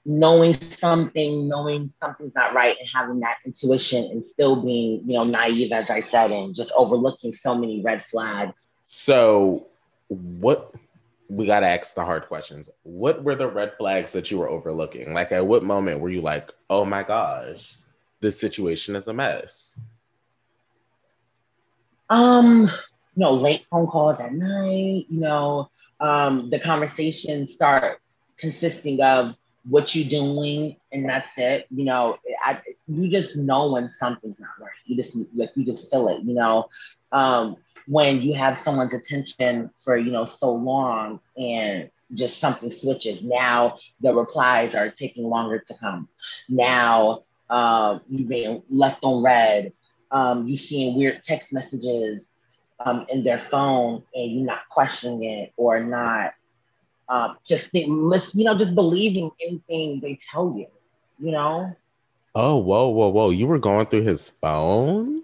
knowing 0.08 0.58
something, 0.70 1.46
knowing 1.48 1.86
something's 1.86 2.34
not 2.34 2.54
right 2.54 2.78
and 2.80 2.88
having 2.92 3.20
that 3.20 3.36
intuition 3.44 4.04
and 4.04 4.24
still 4.24 4.56
being, 4.56 5.02
you 5.06 5.18
know, 5.18 5.22
naive, 5.22 5.70
as 5.70 5.90
I 5.90 6.00
said, 6.00 6.32
and 6.32 6.54
just 6.54 6.72
overlooking 6.74 7.34
so 7.34 7.54
many 7.54 7.82
red 7.82 8.02
flags. 8.02 8.68
So, 8.86 9.68
what 10.08 10.74
we 11.28 11.44
got 11.44 11.60
to 11.60 11.66
ask 11.66 11.94
the 11.94 12.06
hard 12.06 12.26
questions. 12.26 12.70
What 12.84 13.22
were 13.22 13.34
the 13.34 13.48
red 13.48 13.74
flags 13.76 14.14
that 14.14 14.30
you 14.30 14.38
were 14.38 14.48
overlooking? 14.48 15.12
Like, 15.12 15.30
at 15.30 15.46
what 15.46 15.62
moment 15.62 16.00
were 16.00 16.08
you 16.08 16.22
like, 16.22 16.52
oh 16.70 16.86
my 16.86 17.02
gosh, 17.02 17.74
this 18.20 18.40
situation 18.40 18.96
is 18.96 19.08
a 19.08 19.12
mess? 19.12 19.78
Um, 22.08 22.62
you 22.62 22.68
know, 23.24 23.34
late 23.34 23.66
phone 23.70 23.86
calls 23.86 24.20
at 24.20 24.32
night, 24.32 25.04
you 25.10 25.20
know, 25.20 25.68
um, 26.00 26.48
the 26.48 26.58
conversations 26.58 27.52
start 27.52 28.00
consisting 28.38 29.02
of 29.02 29.34
what 29.68 29.94
you're 29.94 30.08
doing 30.08 30.76
and 30.92 31.08
that's 31.08 31.36
it 31.36 31.66
you 31.70 31.84
know 31.84 32.16
I, 32.42 32.60
you 32.86 33.08
just 33.08 33.36
know 33.36 33.72
when 33.72 33.90
something's 33.90 34.38
not 34.38 34.50
right. 34.60 34.70
You 34.86 34.96
just 34.96 35.16
like 35.34 35.50
you 35.54 35.64
just 35.64 35.90
feel 35.90 36.08
it 36.08 36.22
you 36.22 36.34
know? 36.34 36.68
Um, 37.12 37.56
when 37.86 38.20
you 38.20 38.34
have 38.34 38.58
someone's 38.58 38.94
attention 38.94 39.70
for 39.74 39.96
you 39.96 40.10
know 40.10 40.24
so 40.24 40.52
long 40.52 41.20
and 41.36 41.90
just 42.14 42.38
something 42.38 42.70
switches. 42.70 43.22
Now 43.22 43.78
the 44.00 44.14
replies 44.14 44.74
are 44.74 44.90
taking 44.90 45.24
longer 45.24 45.58
to 45.58 45.74
come. 45.74 46.08
Now 46.48 47.24
uh, 47.50 47.98
you've 48.08 48.28
been 48.28 48.62
left 48.70 49.00
on 49.02 49.22
red. 49.22 49.72
Um, 50.10 50.48
you 50.48 50.56
seeing 50.56 50.96
weird 50.96 51.22
text 51.22 51.52
messages 51.52 52.38
um, 52.80 53.04
in 53.10 53.24
their 53.24 53.38
phone 53.38 54.02
and 54.14 54.32
you're 54.32 54.46
not 54.46 54.68
questioning 54.70 55.24
it 55.24 55.52
or 55.56 55.80
not 55.80 56.32
um, 57.08 57.36
just 57.46 57.70
you 57.72 58.44
know, 58.44 58.56
just 58.56 58.74
believing 58.74 59.30
anything 59.46 60.00
they 60.00 60.18
tell 60.30 60.54
you, 60.56 60.66
you 61.18 61.32
know. 61.32 61.74
Oh, 62.34 62.56
whoa, 62.58 62.88
whoa, 62.88 63.08
whoa! 63.08 63.30
You 63.30 63.46
were 63.46 63.58
going 63.58 63.86
through 63.86 64.02
his 64.02 64.28
phone. 64.28 65.22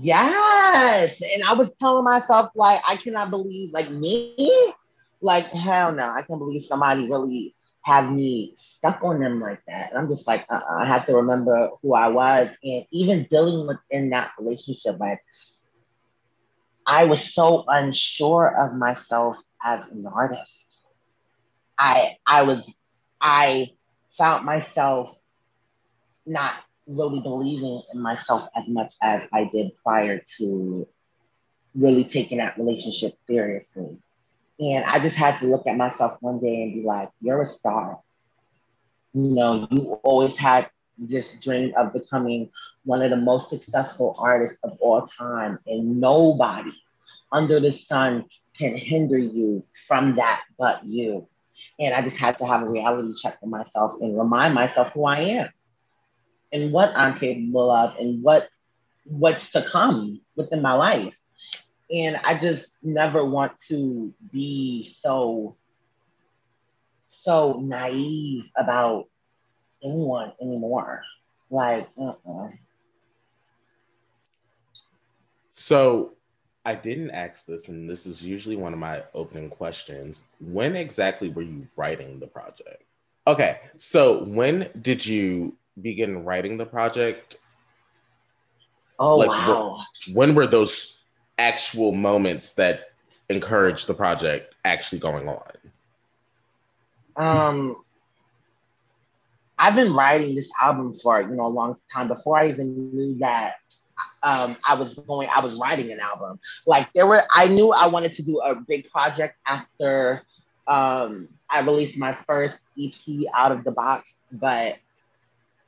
Yes, 0.00 1.20
and 1.22 1.42
I 1.42 1.54
was 1.54 1.76
telling 1.78 2.04
myself 2.04 2.50
like, 2.54 2.82
I 2.86 2.96
cannot 2.96 3.30
believe 3.30 3.72
like 3.72 3.90
me, 3.90 4.74
like 5.22 5.46
hell 5.46 5.92
no, 5.92 6.10
I 6.10 6.22
can't 6.22 6.38
believe 6.38 6.64
somebody 6.64 7.08
really 7.08 7.54
have 7.82 8.12
me 8.12 8.52
stuck 8.56 9.02
on 9.02 9.20
them 9.20 9.40
like 9.40 9.60
that. 9.66 9.90
And 9.90 9.98
I'm 9.98 10.08
just 10.08 10.26
like, 10.26 10.44
uh-uh, 10.50 10.82
I 10.82 10.86
have 10.86 11.06
to 11.06 11.16
remember 11.16 11.70
who 11.82 11.94
I 11.94 12.08
was, 12.08 12.50
and 12.62 12.84
even 12.90 13.26
dealing 13.30 13.66
with 13.66 13.78
in 13.90 14.10
that 14.10 14.32
relationship, 14.38 15.00
like 15.00 15.24
I 16.86 17.04
was 17.04 17.34
so 17.34 17.64
unsure 17.66 18.54
of 18.58 18.76
myself 18.76 19.42
as 19.62 19.88
an 19.88 20.06
artist. 20.06 20.80
I 21.78 22.16
I 22.26 22.42
was 22.42 22.72
I 23.20 23.70
found 24.10 24.44
myself 24.44 25.18
not 26.26 26.54
really 26.86 27.20
believing 27.20 27.82
in 27.92 28.00
myself 28.00 28.46
as 28.56 28.68
much 28.68 28.94
as 29.00 29.26
I 29.32 29.44
did 29.52 29.72
prior 29.82 30.22
to 30.38 30.88
really 31.74 32.04
taking 32.04 32.38
that 32.38 32.58
relationship 32.58 33.16
seriously. 33.26 33.96
And 34.58 34.84
I 34.84 34.98
just 34.98 35.16
had 35.16 35.38
to 35.40 35.46
look 35.46 35.66
at 35.66 35.76
myself 35.76 36.18
one 36.20 36.40
day 36.40 36.62
and 36.62 36.74
be 36.74 36.82
like, 36.82 37.10
you're 37.20 37.42
a 37.42 37.46
star. 37.46 37.98
You 39.14 39.22
know, 39.22 39.66
you 39.70 39.94
always 40.02 40.36
had 40.36 40.68
this 40.98 41.32
dream 41.40 41.72
of 41.76 41.92
becoming 41.92 42.50
one 42.84 43.00
of 43.02 43.10
the 43.10 43.16
most 43.16 43.48
successful 43.48 44.14
artists 44.18 44.58
of 44.62 44.76
all 44.80 45.06
time. 45.06 45.58
And 45.66 46.00
nobody 46.00 46.72
under 47.32 47.60
the 47.60 47.72
sun 47.72 48.26
can 48.60 48.76
hinder 48.76 49.18
you 49.18 49.64
from 49.88 50.16
that 50.16 50.42
but 50.58 50.84
you. 50.84 51.26
And 51.78 51.94
I 51.94 52.02
just 52.02 52.18
had 52.18 52.38
to 52.38 52.46
have 52.46 52.62
a 52.62 52.68
reality 52.68 53.12
check 53.20 53.40
for 53.40 53.46
myself 53.46 53.94
and 54.00 54.18
remind 54.18 54.54
myself 54.54 54.92
who 54.92 55.06
I 55.06 55.20
am 55.20 55.48
and 56.52 56.72
what 56.72 56.92
I'm 56.94 57.18
capable 57.18 57.70
of 57.70 57.96
and 57.98 58.22
what 58.22 58.48
what's 59.04 59.50
to 59.52 59.62
come 59.62 60.20
within 60.36 60.62
my 60.62 60.74
life. 60.74 61.16
And 61.90 62.20
I 62.22 62.38
just 62.38 62.70
never 62.82 63.24
want 63.24 63.52
to 63.68 64.14
be 64.30 64.84
so 64.84 65.56
so 67.08 67.60
naive 67.60 68.50
about 68.56 69.06
anyone 69.82 70.32
anymore. 70.40 71.02
Like, 71.50 71.88
uh-uh. 72.00 72.50
So 75.50 76.14
I 76.64 76.74
didn't 76.74 77.10
ask 77.10 77.46
this, 77.46 77.68
and 77.68 77.88
this 77.88 78.06
is 78.06 78.24
usually 78.24 78.56
one 78.56 78.72
of 78.72 78.78
my 78.78 79.02
opening 79.14 79.48
questions. 79.48 80.22
When 80.40 80.76
exactly 80.76 81.30
were 81.30 81.42
you 81.42 81.66
writing 81.76 82.20
the 82.20 82.26
project? 82.26 82.84
Okay, 83.26 83.58
so 83.78 84.24
when 84.24 84.68
did 84.80 85.04
you 85.04 85.56
begin 85.80 86.24
writing 86.24 86.58
the 86.58 86.66
project? 86.66 87.36
Oh, 88.98 89.16
like, 89.16 89.28
wow. 89.28 89.78
Wh- 89.78 90.14
when 90.14 90.34
were 90.34 90.46
those 90.46 91.00
actual 91.38 91.92
moments 91.92 92.52
that 92.54 92.90
encouraged 93.30 93.86
the 93.86 93.94
project 93.94 94.54
actually 94.64 94.98
going 94.98 95.28
on? 95.28 95.52
Um, 97.16 97.76
I've 99.58 99.74
been 99.74 99.94
writing 99.94 100.34
this 100.34 100.50
album 100.60 100.92
for 100.92 101.22
you 101.22 101.36
know 101.36 101.46
a 101.46 101.48
long 101.48 101.76
time 101.92 102.08
before 102.08 102.38
I 102.38 102.48
even 102.48 102.92
knew 102.94 103.18
that 103.18 103.54
um, 104.22 104.56
I 104.64 104.74
was 104.74 104.94
going, 104.94 105.28
I 105.34 105.40
was 105.40 105.54
writing 105.54 105.90
an 105.92 106.00
album. 106.00 106.38
Like 106.66 106.92
there 106.92 107.06
were, 107.06 107.24
I 107.34 107.48
knew 107.48 107.72
I 107.72 107.86
wanted 107.86 108.12
to 108.14 108.22
do 108.22 108.40
a 108.40 108.54
big 108.54 108.90
project 108.90 109.36
after 109.46 110.22
um, 110.66 111.28
I 111.48 111.60
released 111.60 111.98
my 111.98 112.12
first 112.12 112.58
EP 112.78 113.26
out 113.34 113.52
of 113.52 113.64
the 113.64 113.70
box, 113.72 114.18
but 114.30 114.76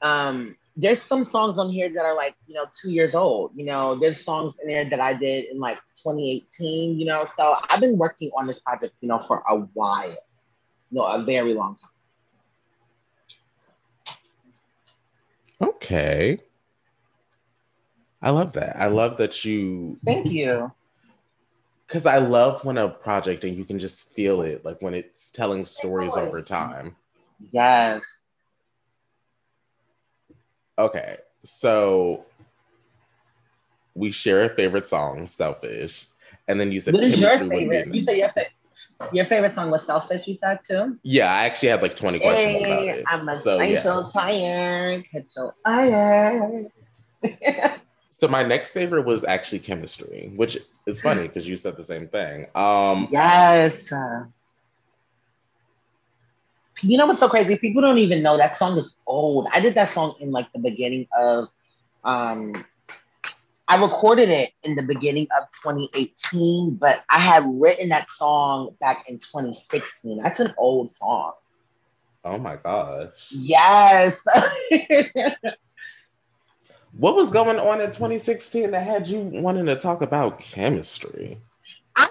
um, 0.01 0.57
there's 0.77 1.03
some 1.03 1.25
songs 1.25 1.59
on 1.59 1.71
here 1.71 1.93
that 1.93 2.05
are 2.05 2.15
like, 2.15 2.35
you 2.47 2.55
know, 2.55 2.67
two 2.81 2.91
years 2.91 3.15
old. 3.15 3.53
You 3.55 3.65
know, 3.65 3.99
there's 3.99 4.25
songs 4.25 4.55
in 4.63 4.69
there 4.69 4.89
that 4.89 5.01
I 5.01 5.13
did 5.13 5.47
in 5.47 5.59
like 5.59 5.79
2018, 6.03 6.99
you 6.99 7.05
know. 7.05 7.25
So 7.25 7.57
I've 7.69 7.81
been 7.81 7.99
working 7.99 8.31
on 8.37 8.47
this 8.47 8.59
project, 8.59 8.95
you 9.01 9.09
know, 9.09 9.19
for 9.19 9.43
a 9.49 9.57
while, 9.57 10.11
you 10.11 10.17
know, 10.99 11.05
a 11.05 11.23
very 11.23 11.55
long 11.55 11.77
time. 11.77 11.91
Okay. 15.69 16.39
I 18.23 18.31
love 18.31 18.53
that. 18.53 18.77
I 18.77 18.87
love 18.87 19.17
that 19.17 19.45
you. 19.45 19.99
Thank 20.05 20.31
you. 20.31 20.73
Because 21.87 22.07
I 22.07 22.19
love 22.19 22.65
when 22.65 22.79
a 22.79 22.89
project 22.89 23.45
and 23.45 23.57
you 23.57 23.65
can 23.65 23.79
just 23.79 24.15
feel 24.15 24.43
it, 24.43 24.65
like 24.65 24.81
when 24.81 24.95
it's 24.95 25.31
telling 25.31 25.65
stories 25.65 26.17
over 26.17 26.41
time. 26.41 26.97
Yes. 27.51 28.03
Okay, 30.79 31.19
so 31.45 32.25
we 33.95 34.11
share 34.11 34.45
a 34.45 34.55
favorite 34.55 34.87
song, 34.87 35.27
"Selfish," 35.27 36.07
and 36.49 36.59
then 36.59 36.73
you 36.73 36.81
said 36.81 36.95
what 36.95 37.05
is 37.05 37.21
your 37.21 37.39
favorite? 37.39 37.95
You 37.95 38.03
said 38.03 38.17
your, 38.17 38.29
fa- 38.31 38.47
your 39.13 39.25
favorite 39.27 39.55
song 39.55 39.71
was 39.71 39.85
"Selfish." 39.85 40.27
You 40.27 40.39
said 40.43 40.61
too. 40.67 40.99
Yeah, 41.03 41.31
I 41.31 41.45
actually 41.45 41.69
had 41.69 41.83
like 41.83 41.95
twenty 41.95 42.21
questions 42.21 42.63
hey, 42.63 42.73
about 42.73 42.99
it. 42.99 43.05
I'm 43.07 43.29
a 43.29 43.35
so, 43.35 43.61
yeah. 43.61 44.03
tired. 44.11 45.05
Tired. 45.65 46.69
So 48.23 48.29
my 48.29 48.45
next 48.45 48.73
favorite 48.73 49.05
was 49.05 49.25
actually 49.25 49.59
chemistry, 49.59 50.31
which 50.37 50.57
is 50.87 51.01
funny 51.01 51.23
because 51.23 51.49
you 51.49 51.57
said 51.57 51.77
the 51.77 51.83
same 51.83 52.07
thing. 52.07 52.47
Um, 52.55 53.09
yes. 53.11 53.91
You 56.83 56.99
know 56.99 57.07
what's 57.09 57.19
so 57.19 57.29
crazy? 57.29 57.57
People 57.59 57.83
don't 57.83 57.99
even 57.99 58.23
know 58.23 58.37
that 58.37 58.57
song 58.57 58.79
is 58.79 59.01
old. 59.09 59.49
I 59.53 59.59
did 59.59 59.75
that 59.75 59.89
song 59.91 60.15
in 60.21 60.31
like 60.31 60.53
the 60.53 60.61
beginning 60.61 61.09
of 61.19 61.49
um 62.05 62.65
I 63.67 63.83
recorded 63.83 64.29
it 64.29 64.53
in 64.63 64.77
the 64.77 64.83
beginning 64.83 65.27
of 65.37 65.49
2018, 65.61 66.77
but 66.77 67.03
I 67.11 67.19
had 67.19 67.45
written 67.45 67.89
that 67.89 68.09
song 68.13 68.77
back 68.81 69.09
in 69.09 69.19
2016. 69.19 70.23
That's 70.23 70.39
an 70.39 70.55
old 70.59 70.93
song. 70.93 71.33
Oh 72.25 72.39
my 72.39 72.55
gosh. 72.55 73.33
Yes. 73.33 74.25
What 76.93 77.17
was 77.17 77.31
going 77.31 77.59
on 77.59 77.81
in 77.81 77.87
2016 77.87 78.71
that 78.73 78.87
had 78.87 79.09
you 79.09 79.21
wanting 79.21 79.67
to 79.67 79.77
talk 79.77 80.03
about 80.03 80.39
chemistry? 80.39 81.39
I, 81.97 82.09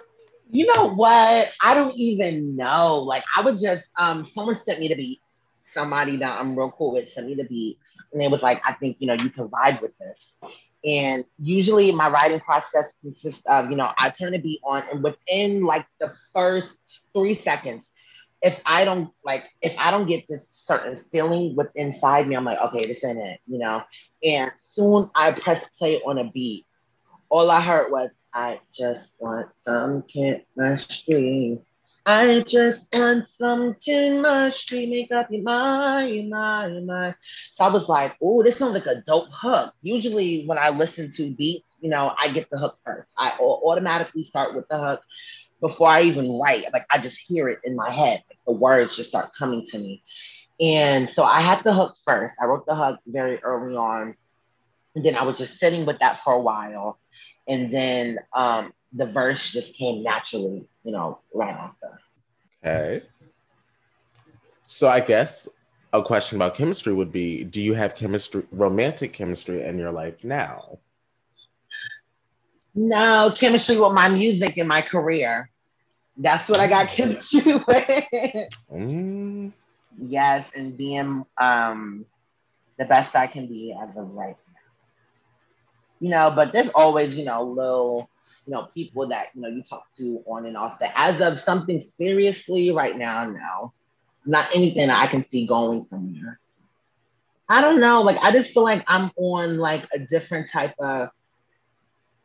you 0.50 0.66
know 0.74 0.90
what? 0.94 1.52
I 1.62 1.74
don't 1.76 1.96
even 1.96 2.56
know. 2.56 3.00
Like 3.00 3.24
I 3.36 3.42
would 3.42 3.60
just 3.60 3.92
um 3.98 4.26
someone 4.26 4.56
sent 4.56 4.80
me 4.80 4.88
to 4.90 4.96
beat. 4.96 5.22
somebody 5.64 6.18
that 6.18 6.40
I'm 6.40 6.58
real 6.58 6.72
cool 6.72 6.94
with 6.94 7.10
sent 7.10 7.28
me 7.28 7.36
the 7.36 7.44
beat, 7.44 7.78
and 8.14 8.22
it 8.22 8.32
was 8.32 8.44
like, 8.44 8.62
I 8.66 8.74
think 8.74 8.98
you 9.00 9.08
know 9.08 9.14
you 9.14 9.30
can 9.30 9.48
vibe 9.50 9.82
with 9.82 9.98
this. 10.00 10.36
And 10.84 11.26
usually 11.40 11.92
my 11.92 12.10
writing 12.10 12.40
process 12.40 12.92
consists 13.02 13.44
of, 13.46 13.70
you 13.70 13.76
know, 13.76 13.92
I 14.00 14.10
turn 14.10 14.32
the 14.32 14.40
beat 14.40 14.62
on, 14.64 14.84
and 14.92 15.04
within 15.04 15.64
like 15.64 15.86
the 16.00 16.10
first 16.34 16.78
three 17.14 17.36
seconds, 17.36 17.91
if 18.42 18.60
I 18.66 18.86
don't 18.86 19.12
like, 19.24 19.44
if 19.62 19.78
I 19.78 19.92
don't 19.92 20.08
get 20.08 20.28
this 20.28 20.48
certain 20.50 20.96
feeling 20.96 21.56
with 21.56 21.68
inside 21.76 22.28
me, 22.28 22.36
I'm 22.36 22.46
like, 22.46 22.60
okay, 22.60 22.86
this 22.86 23.04
ain't 23.04 23.20
it, 23.20 23.40
you 23.48 23.60
know. 23.60 23.84
And 24.24 24.52
soon 24.58 25.10
I 25.16 25.32
press 25.32 25.66
play 25.78 26.02
on 26.02 26.18
a 26.18 26.30
beat. 26.32 26.66
All 27.30 27.50
I 27.52 27.62
heard 27.62 27.92
was, 27.92 28.12
I 28.34 28.60
just 28.74 29.14
want 29.20 29.48
some 29.60 30.04
chemistry. 30.04 31.60
I 32.04 32.40
just 32.40 32.96
want 32.98 33.30
some 33.30 33.76
chemistry, 33.76 34.88
make 34.88 35.12
up 35.12 35.30
your 35.30 35.44
mind, 35.44 36.32
mind, 36.32 36.88
mind. 36.88 37.16
So 37.54 37.64
I 37.64 37.70
was 37.70 37.88
like, 37.88 38.16
oh, 38.22 38.42
this 38.42 38.58
sounds 38.58 38.74
like 38.74 38.88
a 38.88 39.04
dope 39.06 39.30
hook. 39.32 39.74
Usually 39.84 40.46
when 40.48 40.58
I 40.58 40.70
listen 40.70 41.12
to 41.12 41.30
beats, 41.30 41.78
you 41.80 41.92
know, 41.92 42.16
I 42.18 42.30
get 42.30 42.50
the 42.50 42.58
hook 42.58 42.80
first. 42.84 43.12
I 43.18 43.38
automatically 43.40 44.24
start 44.24 44.56
with 44.56 44.68
the 44.68 44.80
hook 44.80 45.02
before 45.62 45.88
I 45.88 46.02
even 46.04 46.40
write. 46.40 46.66
Like 46.74 46.86
I 46.92 46.98
just 46.98 47.20
hear 47.20 47.48
it 47.48 47.60
in 47.64 47.76
my 47.76 47.92
head. 47.92 48.24
Like 48.30 48.40
the 48.46 48.52
words 48.52 48.96
just 48.96 49.10
start 49.10 49.32
coming 49.38 49.66
to 49.68 49.80
me. 49.80 50.04
And 50.60 51.10
so 51.10 51.24
I 51.24 51.42
had 51.42 51.64
the 51.64 51.74
hook 51.74 51.96
first. 52.04 52.36
I 52.42 52.46
wrote 52.46 52.66
the 52.66 52.76
hook 52.76 53.00
very 53.08 53.42
early 53.42 53.76
on. 53.76 54.16
And 54.96 55.06
then 55.06 55.16
I 55.16 55.24
was 55.24 55.38
just 55.38 55.58
sitting 55.58 55.86
with 55.86 56.00
that 56.00 56.20
for 56.20 56.34
a 56.34 56.42
while. 56.42 57.00
And 57.48 57.72
then 57.72 58.20
um, 58.34 58.74
the 58.92 59.06
verse 59.06 59.52
just 59.52 59.76
came 59.76 60.04
naturally, 60.04 60.68
you 60.84 60.92
know, 60.92 61.20
right 61.34 61.56
after. 61.56 62.00
Okay. 62.64 63.06
So 64.68 64.90
I 64.90 65.00
guess 65.00 65.48
a 65.94 66.02
question 66.02 66.38
about 66.38 66.56
chemistry 66.56 66.94
would 66.94 67.12
be 67.12 67.44
do 67.44 67.62
you 67.62 67.74
have 67.74 67.96
chemistry 67.96 68.44
romantic 68.52 69.14
chemistry 69.14 69.64
in 69.64 69.78
your 69.78 69.92
life 69.92 70.24
now? 70.24 70.80
No, 72.74 73.34
chemistry 73.36 73.78
with 73.78 73.92
my 73.92 74.08
music 74.08 74.58
and 74.58 74.68
my 74.68 74.82
career. 74.82 75.51
That's 76.18 76.48
what 76.50 76.60
I 76.60 76.68
got 76.68 76.88
chemistry 76.88 77.42
with. 77.68 78.50
Mm. 78.72 79.52
Yes, 79.98 80.52
and 80.56 80.78
being 80.78 81.26
um 81.38 82.06
the 82.78 82.86
best 82.86 83.16
I 83.16 83.28
can 83.28 83.48
be 83.48 83.76
as 83.80 83.90
of 83.98 84.16
right 84.16 84.36
now. 84.38 84.72
You 86.00 86.10
know, 86.10 86.32
but 86.32 86.54
there's 86.54 86.70
always, 86.70 87.16
you 87.16 87.26
know, 87.26 87.44
little 87.44 88.10
you 88.46 88.54
know, 88.54 88.64
people 88.74 89.08
that, 89.08 89.28
you 89.34 89.42
know, 89.42 89.48
you 89.48 89.62
talk 89.62 89.86
to 89.98 90.24
on 90.26 90.46
and 90.46 90.58
off 90.58 90.80
that 90.80 90.94
as 90.96 91.22
of 91.22 91.40
something 91.40 91.80
seriously 91.80 92.72
right 92.72 92.98
now, 92.98 93.26
no, 93.26 93.74
not 94.26 94.48
anything 94.56 94.88
that 94.88 95.02
I 95.02 95.08
can 95.08 95.26
see 95.26 95.46
going 95.46 95.86
somewhere. 95.86 96.40
I 97.48 97.62
don't 97.62 97.80
know. 97.80 98.02
Like, 98.02 98.18
I 98.22 98.32
just 98.32 98.54
feel 98.54 98.64
like 98.64 98.84
I'm 98.88 99.12
on 99.16 99.58
like 99.58 99.88
a 99.94 100.00
different 100.00 100.50
type 100.50 100.74
of 100.80 101.10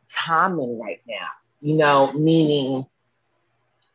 timing 0.09 0.79
right 0.79 1.01
now, 1.07 1.27
you 1.61 1.75
know, 1.75 2.13
meaning 2.13 2.85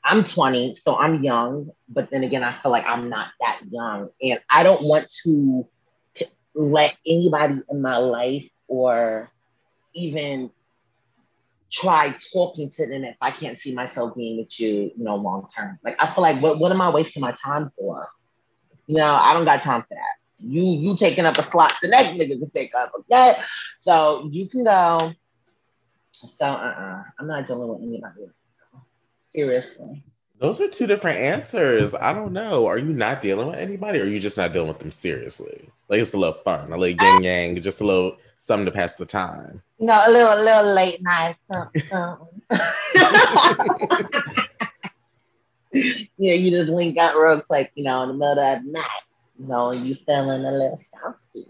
I'm 0.05 0.25
20, 0.25 0.75
so 0.75 0.97
I'm 0.97 1.23
young, 1.23 1.71
but 1.89 2.11
then 2.11 2.25
again, 2.25 2.43
I 2.43 2.51
feel 2.51 2.73
like 2.73 2.87
I'm 2.87 3.09
not 3.09 3.29
that 3.41 3.61
young. 3.71 4.11
And 4.21 4.41
I 4.51 4.63
don't 4.63 4.83
want 4.83 5.13
to 5.25 5.69
let 6.55 6.97
anybody 7.07 7.61
in 7.71 7.83
my 7.83 7.97
life 7.99 8.49
or 8.67 9.31
even 9.95 10.51
try 11.71 12.15
talking 12.33 12.69
to 12.71 12.87
them 12.87 13.05
if 13.05 13.17
I 13.21 13.31
can't 13.31 13.59
see 13.59 13.75
myself 13.75 14.15
being 14.15 14.39
with 14.39 14.61
you, 14.61 14.93
you 14.97 15.05
know, 15.05 15.17
long 15.17 15.47
term. 15.55 15.79
Like 15.85 15.97
I 16.03 16.07
feel 16.07 16.23
like 16.23 16.41
what, 16.43 16.59
what 16.59 16.73
am 16.73 16.81
I 16.81 16.91
wasting 16.91 17.23
my 17.23 17.33
time 17.33 17.71
for? 17.79 18.09
You 18.87 18.97
know, 18.97 19.15
I 19.15 19.33
don't 19.33 19.45
got 19.45 19.63
time 19.63 19.83
for 19.83 19.95
that. 19.95 20.17
You 20.39 20.65
you 20.65 20.97
taking 20.97 21.25
up 21.25 21.39
a 21.39 21.43
slot 21.43 21.75
the 21.81 21.89
next 21.89 22.19
nigga 22.19 22.39
can 22.39 22.51
take 22.51 22.75
up, 22.75 22.93
okay? 22.99 23.37
So 23.79 24.29
you 24.31 24.49
can 24.49 24.65
go. 24.65 25.15
So 26.11 26.47
uh-uh. 26.47 27.03
I'm 27.19 27.27
not 27.27 27.47
dealing 27.47 27.69
with 27.69 27.81
anybody. 27.81 28.33
Seriously. 29.33 30.05
Those 30.39 30.61
are 30.61 30.69
two 30.69 30.87
different 30.87 31.21
answers. 31.21 31.95
I 31.95 32.13
don't 32.13 32.33
know. 32.33 32.67
Are 32.67 32.77
you 32.77 32.93
not 32.93 33.21
dealing 33.21 33.49
with 33.49 33.59
anybody 33.59 34.01
or 34.01 34.03
are 34.03 34.09
you 34.09 34.19
just 34.19 34.37
not 34.37 34.53
dealing 34.53 34.69
with 34.69 34.81
them 34.81 34.91
seriously? 34.91 35.69
Like 35.89 36.01
it's 36.01 36.15
a 36.15 36.19
little 36.19 36.35
fun, 36.35 36.73
a 36.73 36.77
little 36.77 37.01
yin 37.01 37.23
yang, 37.23 37.63
just 37.63 37.81
a 37.81 37.87
little 37.87 38.17
something 38.39 38.67
to 38.67 38.73
pass 38.73 38.97
the 38.97 39.07
time. 39.07 39.63
No, 39.79 40.03
a 40.07 40.11
little, 40.11 40.35
a 40.35 40.43
little 40.43 40.75
late 40.75 41.01
night. 41.01 41.37
Uh, 41.49 41.67
uh. 41.93 42.17
yeah, 45.73 46.35
you 46.35 46.51
just 46.51 46.69
link 46.69 46.99
out 46.99 47.17
real 47.17 47.41
quick, 47.41 47.71
you 47.77 47.85
know, 47.85 48.03
in 48.03 48.09
the 48.09 48.15
middle 48.15 48.41
of 48.41 48.65
the 48.65 48.71
night, 48.73 48.87
you 49.39 49.47
know, 49.47 49.71
and 49.71 49.87
you 49.87 49.95
feeling 49.95 50.45
a 50.45 50.51
little 50.51 50.81
saucy. 50.93 51.47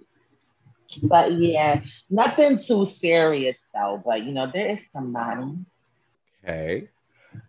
But 1.02 1.32
yeah, 1.32 1.80
nothing 2.10 2.62
too 2.62 2.84
serious 2.84 3.56
though. 3.74 4.02
But 4.04 4.24
you 4.24 4.32
know, 4.32 4.50
there 4.52 4.68
is 4.68 4.86
somebody. 4.92 5.54
Okay. 6.44 6.88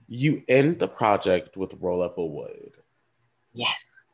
You 0.08 0.44
end 0.48 0.80
the 0.80 0.88
project 0.88 1.58
with 1.58 1.76
Roll 1.80 2.02
Up 2.02 2.18
a 2.18 2.26
Wood. 2.26 2.74
Yes. 3.54 4.10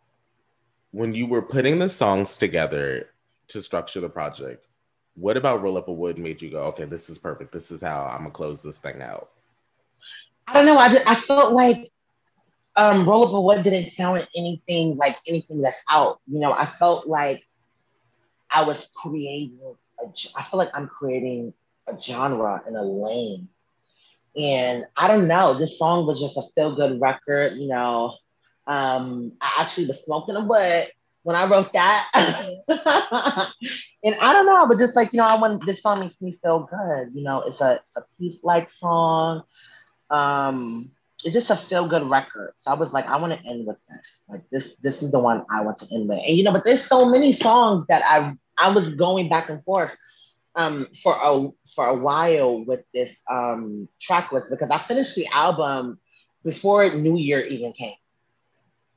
When 0.91 1.13
you 1.13 1.27
were 1.27 1.41
putting 1.41 1.79
the 1.79 1.89
songs 1.89 2.37
together 2.37 3.09
to 3.49 3.61
structure 3.61 4.01
the 4.01 4.09
project, 4.09 4.65
what 5.15 5.37
about 5.37 5.61
Roll 5.61 5.77
Up 5.77 5.87
a 5.87 5.93
Wood 5.93 6.17
made 6.17 6.41
you 6.41 6.49
go, 6.49 6.63
okay, 6.65 6.85
this 6.85 7.09
is 7.09 7.17
perfect. 7.17 7.51
This 7.51 7.71
is 7.71 7.81
how 7.81 8.03
I'm 8.03 8.19
gonna 8.19 8.31
close 8.31 8.63
this 8.63 8.79
thing 8.79 9.01
out? 9.01 9.29
I 10.47 10.53
don't 10.53 10.65
know. 10.65 10.77
I, 10.77 10.95
I 11.05 11.15
felt 11.15 11.53
like 11.53 11.91
um, 12.75 13.07
Roll 13.07 13.27
Up 13.27 13.33
a 13.33 13.41
Wood 13.41 13.63
didn't 13.63 13.91
sound 13.91 14.27
anything 14.35 14.95
like 14.97 15.17
anything 15.27 15.61
that's 15.61 15.81
out. 15.89 16.21
You 16.27 16.39
know, 16.39 16.53
I 16.53 16.65
felt 16.65 17.07
like 17.07 17.45
I 18.49 18.63
was 18.63 18.87
creating, 18.95 19.59
a, 19.63 20.07
I 20.35 20.43
feel 20.43 20.57
like 20.57 20.71
I'm 20.73 20.87
creating 20.87 21.53
a 21.87 21.99
genre 21.99 22.63
and 22.65 22.75
a 22.77 22.81
lane. 22.81 23.49
And 24.39 24.85
I 24.95 25.07
don't 25.09 25.27
know, 25.27 25.57
this 25.57 25.77
song 25.77 26.05
was 26.05 26.19
just 26.21 26.37
a 26.37 26.43
feel 26.55 26.75
good 26.75 27.01
record. 27.01 27.57
You 27.57 27.67
know, 27.67 28.15
um, 28.67 29.33
I 29.41 29.57
actually 29.59 29.87
was 29.87 30.03
smoking 30.03 30.35
a 30.35 30.41
wood 30.41 30.87
when 31.23 31.35
I 31.35 31.45
wrote 31.45 31.73
that. 31.73 32.09
and 34.03 34.15
I 34.21 34.33
don't 34.33 34.45
know, 34.45 34.65
but 34.67 34.77
just 34.77 34.95
like, 34.95 35.11
you 35.11 35.17
know, 35.17 35.25
I 35.25 35.35
want 35.35 35.65
this 35.65 35.81
song 35.81 35.99
makes 35.99 36.21
me 36.21 36.37
feel 36.41 36.69
good. 36.71 37.11
You 37.13 37.23
know, 37.23 37.41
it's 37.41 37.59
a 37.59 37.75
it's 37.75 37.97
a 37.97 38.05
peace 38.17 38.39
like 38.43 38.71
song. 38.71 39.43
Um, 40.09 40.91
it's 41.25 41.33
just 41.33 41.49
a 41.49 41.55
feel 41.57 41.85
good 41.87 42.09
record. 42.09 42.53
So 42.57 42.71
I 42.71 42.75
was 42.75 42.93
like, 42.93 43.07
I 43.07 43.17
want 43.17 43.33
to 43.33 43.45
end 43.45 43.67
with 43.67 43.77
this. 43.89 44.23
Like 44.29 44.49
this, 44.51 44.75
this 44.75 45.03
is 45.03 45.11
the 45.11 45.19
one 45.19 45.45
I 45.51 45.61
want 45.61 45.79
to 45.79 45.87
end 45.93 46.07
with. 46.07 46.19
And 46.25 46.37
you 46.37 46.43
know, 46.43 46.53
but 46.53 46.63
there's 46.63 46.85
so 46.85 47.03
many 47.03 47.33
songs 47.33 47.85
that 47.87 48.03
I 48.05 48.35
I 48.57 48.71
was 48.71 48.89
going 48.95 49.27
back 49.27 49.49
and 49.49 49.63
forth 49.63 49.95
um 50.59 50.87
for 51.01 51.15
a 51.15 51.49
for 51.73 51.87
a 51.87 51.95
while 51.95 52.65
with 52.65 52.81
this 52.93 53.21
um 53.31 53.87
track 53.99 54.31
list 54.31 54.47
because 54.49 54.69
I 54.69 54.77
finished 54.77 55.15
the 55.15 55.27
album 55.33 55.99
before 56.43 56.93
New 56.93 57.17
Year 57.17 57.41
even 57.45 57.71
came. 57.71 57.95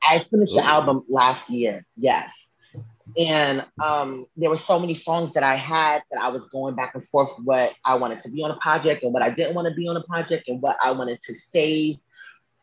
I 0.05 0.19
finished 0.19 0.53
Ooh. 0.53 0.57
the 0.57 0.65
album 0.65 1.05
last 1.07 1.49
year, 1.49 1.85
yes. 1.95 2.47
And 3.17 3.65
um, 3.83 4.25
there 4.35 4.49
were 4.49 4.57
so 4.57 4.79
many 4.79 4.95
songs 4.95 5.33
that 5.33 5.43
I 5.43 5.55
had 5.55 6.01
that 6.11 6.21
I 6.21 6.29
was 6.29 6.47
going 6.49 6.75
back 6.75 6.95
and 6.95 7.05
forth 7.07 7.31
what 7.43 7.73
I 7.85 7.95
wanted 7.95 8.21
to 8.23 8.29
be 8.29 8.43
on 8.43 8.51
a 8.51 8.57
project 8.57 9.03
and 9.03 9.13
what 9.13 9.21
I 9.21 9.29
didn't 9.29 9.55
want 9.55 9.67
to 9.67 9.73
be 9.73 9.87
on 9.87 9.95
a 9.95 10.03
project 10.03 10.47
and 10.47 10.61
what 10.61 10.77
I 10.83 10.91
wanted 10.91 11.21
to 11.23 11.33
save 11.33 11.97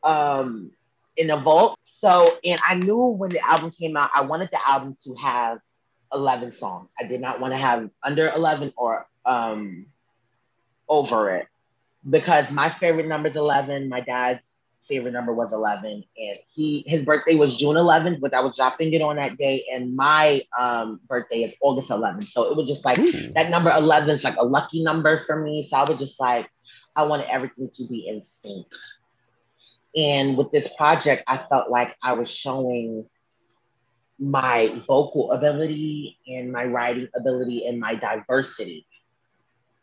um, 0.03 0.73
in 1.17 1.31
a 1.31 1.37
vault. 1.37 1.79
So, 1.87 2.39
and 2.43 2.59
I 2.67 2.75
knew 2.75 2.97
when 2.97 3.31
the 3.31 3.41
album 3.47 3.71
came 3.71 3.97
out, 3.97 4.11
I 4.15 4.23
wanted 4.23 4.49
the 4.51 4.59
album 4.67 4.97
to 5.05 5.15
have 5.15 5.59
11 6.13 6.53
songs. 6.53 6.89
I 6.99 7.05
did 7.05 7.21
not 7.21 7.41
want 7.41 7.53
to 7.53 7.59
have 7.59 7.91
under 8.03 8.29
11 8.29 8.73
or 8.77 9.07
um, 9.25 9.87
over 10.89 11.35
it 11.37 11.47
because 12.09 12.51
my 12.51 12.69
favorite 12.69 13.07
number 13.07 13.29
is 13.29 13.37
11. 13.37 13.89
My 13.89 14.01
dad's 14.01 14.51
favorite 14.91 15.13
number 15.13 15.33
was 15.33 15.53
11 15.53 16.03
and 16.19 16.39
he 16.53 16.83
his 16.85 17.05
birthday 17.05 17.37
was 17.37 17.57
june 17.57 17.77
11th 17.77 18.19
but 18.21 18.35
i 18.35 18.41
was 18.41 18.57
dropping 18.57 18.93
it 18.93 19.01
on 19.01 19.15
that 19.15 19.39
day 19.39 19.65
and 19.73 19.95
my 19.95 20.43
um, 20.59 20.99
birthday 21.07 21.45
is 21.45 21.55
august 21.61 21.91
11th 21.91 22.25
so 22.25 22.51
it 22.51 22.57
was 22.57 22.67
just 22.67 22.85
like 22.85 22.99
Ooh. 22.99 23.33
that 23.35 23.51
number 23.51 23.71
11 23.71 24.11
is 24.11 24.25
like 24.25 24.37
a 24.37 24.45
lucky 24.45 24.83
number 24.83 25.17
for 25.19 25.41
me 25.41 25.63
so 25.63 25.77
i 25.77 25.89
was 25.89 25.99
just 25.99 26.19
like 26.19 26.51
i 26.97 27.05
wanted 27.05 27.29
everything 27.31 27.71
to 27.73 27.85
be 27.85 28.09
in 28.09 28.21
sync 28.25 28.67
and 29.97 30.37
with 30.37 30.51
this 30.51 30.69
project 30.77 31.23
i 31.29 31.37
felt 31.37 31.71
like 31.71 31.97
i 32.03 32.13
was 32.13 32.29
showing 32.29 33.07
my 34.21 34.81
vocal 34.87 35.33
ability 35.33 36.19
and 36.29 36.53
my 36.53 36.65
writing 36.65 37.09
ability 37.17 37.67
and 37.67 37.81
my 37.81 37.95
diversity 37.95 38.87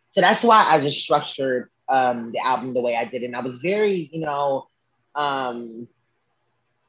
so 0.10 0.22
that's 0.22 0.44
why 0.44 0.64
i 0.70 0.80
just 0.80 1.00
structured 1.00 1.70
um, 1.90 2.32
the 2.32 2.40
album 2.40 2.74
the 2.74 2.82
way 2.82 2.96
I 2.96 3.06
did. 3.06 3.24
And 3.24 3.36
I 3.36 3.42
was 3.42 3.60
very, 3.60 4.10
you 4.12 4.22
know, 4.22 4.68
um, 5.16 5.88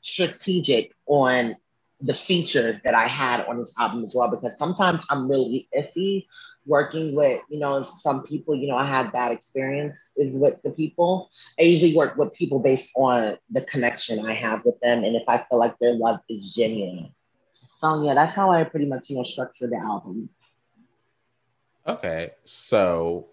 strategic 0.02 0.92
on 1.06 1.56
the 2.00 2.14
features 2.14 2.80
that 2.82 2.94
I 2.94 3.08
had 3.08 3.44
on 3.46 3.58
this 3.58 3.72
album 3.78 4.04
as 4.04 4.14
well, 4.14 4.30
because 4.30 4.56
sometimes 4.56 5.04
I'm 5.10 5.28
really 5.28 5.68
iffy 5.76 6.26
working 6.64 7.14
with, 7.14 7.40
you 7.48 7.58
know, 7.58 7.82
some 7.82 8.22
people, 8.22 8.54
you 8.54 8.68
know, 8.68 8.76
I 8.76 8.84
have 8.84 9.12
bad 9.12 9.32
experiences 9.32 9.96
with 10.16 10.62
the 10.62 10.70
people. 10.70 11.30
I 11.58 11.64
usually 11.64 11.96
work 11.96 12.16
with 12.16 12.34
people 12.34 12.60
based 12.60 12.90
on 12.94 13.36
the 13.50 13.62
connection 13.62 14.24
I 14.24 14.34
have 14.34 14.64
with 14.64 14.78
them 14.80 15.02
and 15.02 15.16
if 15.16 15.24
I 15.26 15.38
feel 15.38 15.58
like 15.58 15.78
their 15.78 15.94
love 15.94 16.20
is 16.28 16.52
genuine. 16.54 17.12
So 17.78 18.02
yeah, 18.02 18.14
that's 18.14 18.34
how 18.34 18.50
I 18.50 18.64
pretty 18.64 18.86
much 18.86 19.08
you 19.08 19.16
know 19.16 19.22
structure 19.22 19.68
the 19.68 19.76
album. 19.76 20.28
Okay, 21.86 22.32
so 22.44 23.26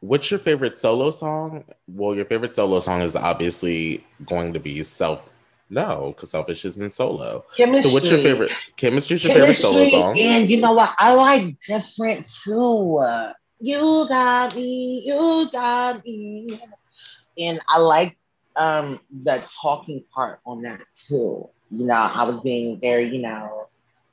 what's 0.00 0.30
your 0.30 0.38
favorite 0.38 0.76
solo 0.76 1.10
song? 1.10 1.64
Well, 1.88 2.14
your 2.14 2.26
favorite 2.26 2.54
solo 2.54 2.78
song 2.80 3.00
is 3.00 3.16
obviously 3.16 4.06
going 4.26 4.52
to 4.52 4.60
be 4.60 4.82
self. 4.82 5.30
No, 5.70 6.12
because 6.14 6.30
selfish 6.30 6.66
isn't 6.66 6.92
solo. 6.92 7.46
Chemistry. 7.56 7.88
So, 7.88 7.94
what's 7.94 8.10
your 8.10 8.20
favorite? 8.20 8.52
Chemistry's 8.76 9.24
your 9.24 9.32
Chemistry, 9.32 9.54
favorite 9.54 9.88
solo 9.88 10.12
song. 10.12 10.20
And 10.20 10.50
you 10.50 10.60
know 10.60 10.74
what? 10.74 10.94
I 10.98 11.14
like 11.14 11.58
different 11.66 12.28
too. 12.44 13.00
You 13.60 14.06
got 14.10 14.54
me. 14.54 15.04
You 15.06 15.48
got 15.50 16.04
me. 16.04 16.48
And 17.38 17.60
I 17.66 17.78
like 17.78 18.18
um 18.56 19.00
the 19.22 19.42
talking 19.62 20.04
part 20.14 20.40
on 20.44 20.60
that 20.62 20.82
too. 20.94 21.48
You 21.78 21.86
know, 21.86 21.94
I 21.94 22.24
was 22.24 22.40
being 22.42 22.78
very, 22.80 23.08
you 23.14 23.22
know, 23.22 23.68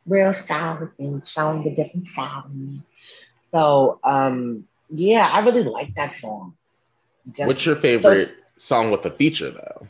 real 0.06 0.34
solid 0.34 0.92
and 1.00 1.26
showing 1.26 1.64
the 1.64 1.72
different 1.72 2.08
side 2.08 2.44
of 2.46 2.54
me. 2.54 2.82
So 3.42 4.00
um 4.04 4.66
yeah, 4.90 5.30
I 5.32 5.40
really 5.40 5.64
like 5.64 5.96
that 5.96 6.14
song. 6.16 6.56
Just, 7.28 7.48
What's 7.48 7.66
your 7.66 7.76
favorite 7.76 8.30
so, 8.58 8.76
song 8.76 8.92
with 8.92 9.04
the 9.04 9.12
feature 9.12 9.52
though? 9.52 9.88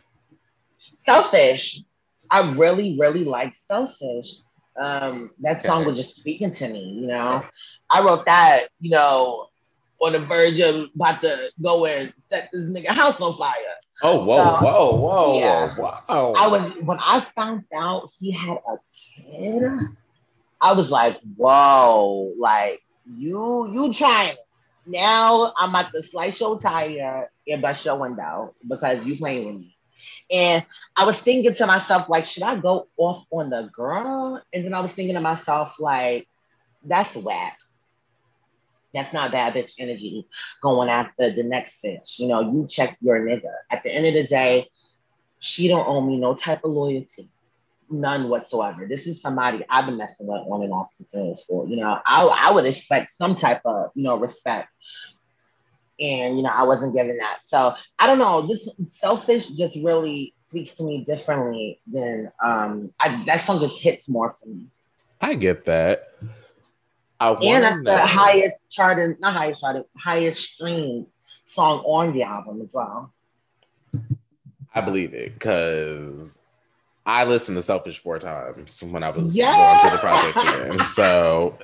Selfish. 0.98 1.82
I 2.30 2.52
really, 2.54 2.98
really 3.00 3.26
like 3.26 3.56
Selfish. 3.56 4.42
Um, 4.80 5.32
that 5.40 5.58
okay. 5.60 5.68
song 5.68 5.86
was 5.86 5.98
just 5.98 6.16
speaking 6.16 6.54
to 6.54 6.68
me, 6.70 6.98
you 7.02 7.08
know. 7.08 7.42
I 7.90 8.02
wrote 8.04 8.26
that, 8.26 8.68
you 8.80 8.92
know, 8.92 9.48
on 10.00 10.14
the 10.14 10.20
verge 10.20 10.60
of 10.62 10.90
about 10.96 11.22
to 11.22 11.52
go 11.62 11.86
and 11.86 12.14
set 12.26 12.50
this 12.52 12.66
nigga 12.66 12.88
house 12.88 13.20
on 13.20 13.36
fire. 13.38 13.56
Oh, 14.04 14.24
whoa, 14.24 14.44
so, 14.44 14.66
whoa, 14.66 14.96
whoa, 14.96 15.40
yeah. 15.40 15.76
whoa. 15.76 16.34
I 16.34 16.48
was 16.48 16.76
when 16.82 16.98
I 17.00 17.20
found 17.20 17.66
out 17.74 18.10
he 18.20 18.32
had 18.32 18.58
a 18.68 18.78
kid, 19.16 19.64
I 20.60 20.74
was 20.74 20.90
like, 20.90 21.20
whoa, 21.38 22.34
like 22.40 22.82
you 23.06 23.72
you 23.72 23.94
trying 23.94 24.36
now 24.86 25.54
I'm 25.58 25.76
at 25.76 25.92
the 25.92 26.02
slice 26.04 26.40
your 26.40 26.60
tire 26.60 27.30
and 27.48 27.62
bust 27.62 27.86
your 27.86 27.98
window 28.00 28.56
because 28.68 29.06
you 29.06 29.18
playing 29.18 29.46
with 29.48 29.56
me. 29.56 29.76
And 30.32 30.66
I 30.96 31.06
was 31.06 31.20
thinking 31.20 31.54
to 31.54 31.68
myself, 31.68 32.10
like, 32.10 32.26
should 32.26 32.44
I 32.44 32.56
go 32.56 32.88
off 32.98 33.26
on 33.32 33.50
the 33.52 33.70
girl? 33.74 34.42
And 34.52 34.66
then 34.66 34.74
I 34.74 34.80
was 34.80 34.92
thinking 34.92 35.16
to 35.16 35.22
myself, 35.22 35.76
like, 35.80 36.28
that's 36.84 37.16
whack. 37.16 37.58
That's 38.94 39.14
not 39.14 39.32
bad 39.32 39.54
bitch 39.54 39.72
energy 39.80 40.28
going 40.62 40.90
after 40.90 41.32
the 41.32 41.44
next 41.44 41.82
bitch. 41.84 42.20
You 42.20 42.28
know, 42.28 42.42
you 42.42 42.68
check 42.70 42.98
your 43.02 43.20
nigga. 43.20 43.52
At 43.70 43.84
the 43.84 43.94
end 43.94 44.06
of 44.06 44.14
the 44.14 44.28
day, 44.28 44.68
she 45.40 45.68
don't 45.68 45.88
owe 45.88 46.02
me 46.02 46.18
no 46.18 46.36
type 46.36 46.64
of 46.64 46.72
loyalty 46.72 47.30
none 47.92 48.30
whatsoever. 48.30 48.88
This 48.88 49.08
is 49.08 49.22
somebody 49.22 49.64
I've 49.70 49.86
been 49.86 49.98
messing 49.98 50.28
with 50.28 50.42
on 50.50 50.64
and 50.64 50.74
off 50.74 50.92
since 50.96 51.42
school. 51.42 51.68
You 51.68 51.78
know, 51.78 52.00
I, 52.06 52.26
I 52.26 52.52
would 52.52 52.66
expect 52.66 53.14
some 53.14 53.36
type 53.36 53.62
of, 53.66 53.92
you 53.96 54.04
know, 54.04 54.18
respect. 54.18 54.70
And, 56.00 56.38
you 56.38 56.44
know, 56.44 56.50
I 56.50 56.64
wasn't 56.64 56.96
given 56.96 57.18
that. 57.18 57.40
So 57.46 57.76
I 58.00 58.08
don't 58.08 58.18
know. 58.18 58.42
This 58.42 58.70
selfish 58.90 59.48
just 59.48 59.76
really 59.84 60.34
speaks 60.42 60.74
to 60.76 60.84
me 60.84 61.04
differently 61.06 61.80
than 61.88 62.32
um 62.44 62.92
I, 63.00 63.24
that 63.26 63.46
song 63.46 63.60
just 63.60 63.82
hits 63.82 64.10
more 64.10 64.34
for 64.34 64.48
me. 64.48 64.68
I 65.22 65.36
get 65.36 65.66
that. 65.66 66.14
I 67.22 67.34
and 67.34 67.64
that's 67.64 67.82
know. 67.82 67.96
the 67.96 67.98
highest 68.00 68.72
charted, 68.72 69.20
not 69.20 69.34
highest 69.34 69.62
charted, 69.62 69.84
highest 69.96 70.42
streamed 70.42 71.06
song 71.46 71.84
on 71.86 72.14
the 72.14 72.24
album 72.24 72.62
as 72.64 72.74
well. 72.74 73.14
I 74.74 74.82
believe 74.82 75.14
it 75.14 75.36
because 75.36 76.40
I 77.06 77.26
listened 77.26 77.58
to 77.58 77.62
Selfish 77.62 78.00
four 78.00 78.18
times 78.18 78.82
when 78.82 79.04
I 79.04 79.12
was 79.12 79.38
yeah! 79.38 79.56
going 79.56 79.82
through 79.82 79.92
the 79.92 79.98
project 79.98 80.38
again. 80.38 80.80
So 80.88 81.60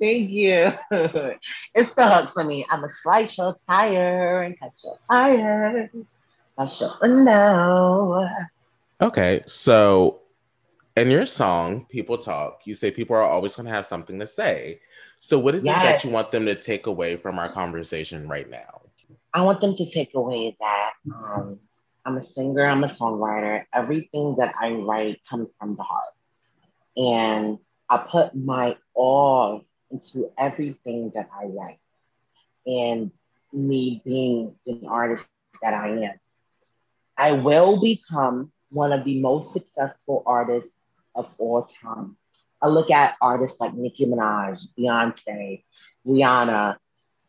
thank 0.00 0.30
you. 0.30 0.72
It's 1.74 1.92
the 1.94 2.08
hook 2.08 2.30
for 2.30 2.44
me. 2.44 2.64
I'm 2.70 2.84
a 2.84 2.90
slice 2.90 3.36
your 3.36 3.56
tire 3.68 4.42
and 4.42 4.56
cut 4.56 4.70
your 4.84 4.98
tires. 5.10 5.90
I 6.56 6.66
should 6.66 6.92
know. 7.02 8.28
Okay, 9.00 9.42
so 9.46 10.19
in 11.00 11.10
your 11.10 11.24
song, 11.24 11.86
People 11.88 12.18
Talk, 12.18 12.60
you 12.66 12.74
say 12.74 12.90
people 12.90 13.16
are 13.16 13.22
always 13.22 13.56
going 13.56 13.66
to 13.66 13.72
have 13.72 13.86
something 13.86 14.18
to 14.18 14.26
say. 14.26 14.80
So, 15.18 15.38
what 15.38 15.54
is 15.54 15.64
yes. 15.64 15.76
it 15.76 15.86
that 15.86 16.04
you 16.04 16.10
want 16.10 16.30
them 16.30 16.44
to 16.44 16.54
take 16.54 16.86
away 16.86 17.16
from 17.16 17.38
our 17.38 17.48
conversation 17.48 18.28
right 18.28 18.48
now? 18.48 18.82
I 19.32 19.40
want 19.42 19.62
them 19.62 19.74
to 19.76 19.90
take 19.90 20.14
away 20.14 20.56
that 20.60 20.90
um, 21.10 21.58
I'm 22.04 22.18
a 22.18 22.22
singer, 22.22 22.66
I'm 22.66 22.84
a 22.84 22.88
songwriter. 22.88 23.64
Everything 23.72 24.36
that 24.38 24.54
I 24.60 24.72
write 24.72 25.20
comes 25.28 25.48
from 25.58 25.76
the 25.76 25.82
heart. 25.82 26.12
And 26.96 27.58
I 27.88 27.96
put 27.96 28.34
my 28.34 28.76
all 28.92 29.64
into 29.90 30.30
everything 30.38 31.12
that 31.14 31.30
I 31.34 31.46
write. 31.46 31.78
And 32.66 33.10
me 33.54 34.02
being 34.04 34.54
an 34.66 34.86
artist 34.86 35.26
that 35.62 35.72
I 35.72 35.88
am, 35.88 36.20
I 37.16 37.32
will 37.32 37.80
become 37.80 38.52
one 38.68 38.92
of 38.92 39.04
the 39.04 39.18
most 39.20 39.52
successful 39.52 40.22
artists 40.26 40.72
of 41.14 41.28
all 41.38 41.62
time. 41.64 42.16
I 42.62 42.68
look 42.68 42.90
at 42.90 43.16
artists 43.20 43.60
like 43.60 43.74
Nicki 43.74 44.06
Minaj, 44.06 44.66
Beyonce, 44.78 45.64
Rihanna, 46.06 46.76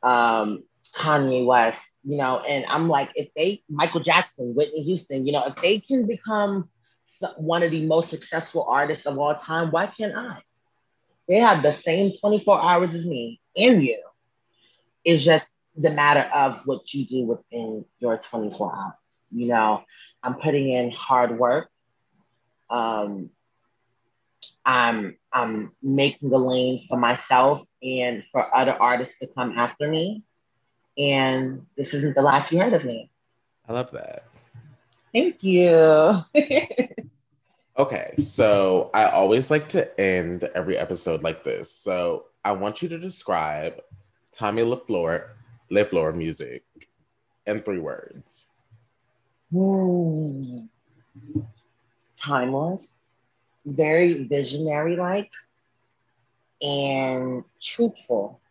um, 0.03 0.63
Kanye 0.95 1.45
West, 1.45 1.87
you 2.03 2.17
know, 2.17 2.39
and 2.47 2.65
I'm 2.67 2.89
like, 2.89 3.11
if 3.15 3.33
they, 3.35 3.63
Michael 3.69 4.01
Jackson, 4.01 4.53
Whitney 4.55 4.83
Houston, 4.83 5.25
you 5.25 5.31
know, 5.31 5.45
if 5.45 5.55
they 5.55 5.79
can 5.79 6.05
become 6.05 6.69
one 7.37 7.63
of 7.63 7.71
the 7.71 7.85
most 7.85 8.09
successful 8.09 8.65
artists 8.67 9.05
of 9.05 9.17
all 9.17 9.35
time, 9.35 9.71
why 9.71 9.87
can't 9.87 10.15
I? 10.15 10.41
They 11.27 11.37
have 11.39 11.61
the 11.61 11.71
same 11.71 12.11
24 12.19 12.61
hours 12.61 12.93
as 12.95 13.05
me 13.05 13.39
and 13.55 13.81
you. 13.81 14.01
It's 15.05 15.23
just 15.23 15.47
the 15.77 15.91
matter 15.91 16.29
of 16.33 16.61
what 16.65 16.93
you 16.93 17.05
do 17.05 17.23
within 17.23 17.85
your 17.99 18.17
24 18.17 18.75
hours. 18.75 18.93
You 19.31 19.47
know, 19.47 19.83
I'm 20.21 20.35
putting 20.35 20.69
in 20.69 20.91
hard 20.91 21.37
work. 21.37 21.69
Um, 22.69 23.29
I'm 24.65 25.17
I'm 25.33 25.71
making 25.81 26.29
the 26.29 26.37
lane 26.37 26.81
for 26.87 26.97
myself 26.97 27.65
and 27.81 28.23
for 28.31 28.55
other 28.55 28.73
artists 28.73 29.19
to 29.19 29.27
come 29.27 29.57
after 29.57 29.89
me 29.89 30.23
and 30.97 31.65
this 31.77 31.93
isn't 31.93 32.15
the 32.15 32.21
last 32.21 32.51
you 32.51 32.59
heard 32.59 32.73
of 32.73 32.85
me. 32.85 33.09
I 33.67 33.73
love 33.73 33.91
that. 33.91 34.25
Thank 35.13 35.43
you. 35.43 36.23
okay, 37.77 38.13
so 38.17 38.89
I 38.93 39.05
always 39.05 39.51
like 39.51 39.69
to 39.69 39.99
end 39.99 40.49
every 40.55 40.77
episode 40.77 41.23
like 41.23 41.43
this. 41.43 41.73
So 41.73 42.25
I 42.43 42.53
want 42.53 42.81
you 42.81 42.89
to 42.89 42.97
describe 42.97 43.81
Tommie 44.31 44.63
LeFlore, 44.63 45.29
LeFlore 45.71 46.15
music 46.15 46.63
in 47.45 47.59
three 47.59 47.79
words. 47.79 48.47
Hmm. 49.51 50.65
Timeless, 52.15 52.93
very 53.65 54.23
visionary 54.23 54.95
like, 54.95 55.31
and 56.61 57.43
truthful. 57.61 58.41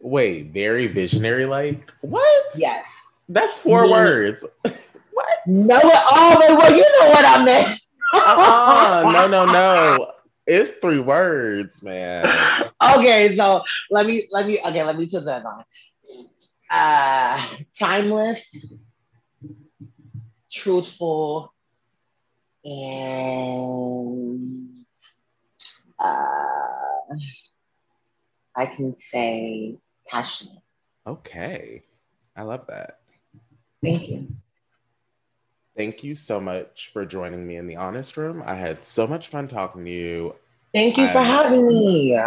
Wait, 0.00 0.52
very 0.52 0.86
visionary 0.86 1.46
like? 1.46 1.92
What? 2.00 2.44
Yes. 2.56 2.86
That's 3.28 3.58
four 3.58 3.90
words. 3.90 4.44
what? 4.62 5.28
No, 5.46 5.80
oh, 5.82 6.36
well, 6.38 6.72
you 6.72 6.82
know 6.82 7.10
what 7.10 7.24
I 7.24 7.44
meant. 7.44 7.80
uh-uh, 8.14 9.10
no, 9.12 9.28
no, 9.28 9.44
no. 9.52 10.12
It's 10.46 10.70
three 10.78 11.00
words, 11.00 11.82
man. 11.82 12.24
okay, 12.82 13.36
so 13.36 13.62
let 13.90 14.06
me 14.06 14.26
let 14.32 14.46
me 14.46 14.58
okay, 14.58 14.82
let 14.82 14.96
me 14.96 15.06
put 15.06 15.26
that 15.26 15.44
on. 15.44 15.64
Uh 16.70 17.46
timeless, 17.78 18.42
truthful, 20.50 21.52
and 22.68 24.68
uh 25.98 26.04
I 28.56 28.66
can 28.66 28.96
say 29.00 29.78
passionate. 30.06 30.62
Okay. 31.06 31.84
I 32.36 32.42
love 32.42 32.66
that. 32.68 32.98
Thank 33.82 34.08
you. 34.08 34.28
Thank 35.76 36.02
you 36.02 36.16
so 36.16 36.40
much 36.40 36.90
for 36.92 37.06
joining 37.06 37.46
me 37.46 37.56
in 37.56 37.68
the 37.68 37.76
Honest 37.76 38.16
Room. 38.16 38.42
I 38.44 38.54
had 38.54 38.84
so 38.84 39.06
much 39.06 39.28
fun 39.28 39.46
talking 39.46 39.84
to 39.84 39.90
you. 39.90 40.34
Thank 40.74 40.98
you 40.98 41.04
I'm 41.04 41.12
for 41.12 41.20
having 41.20 41.68
me. 41.68 42.18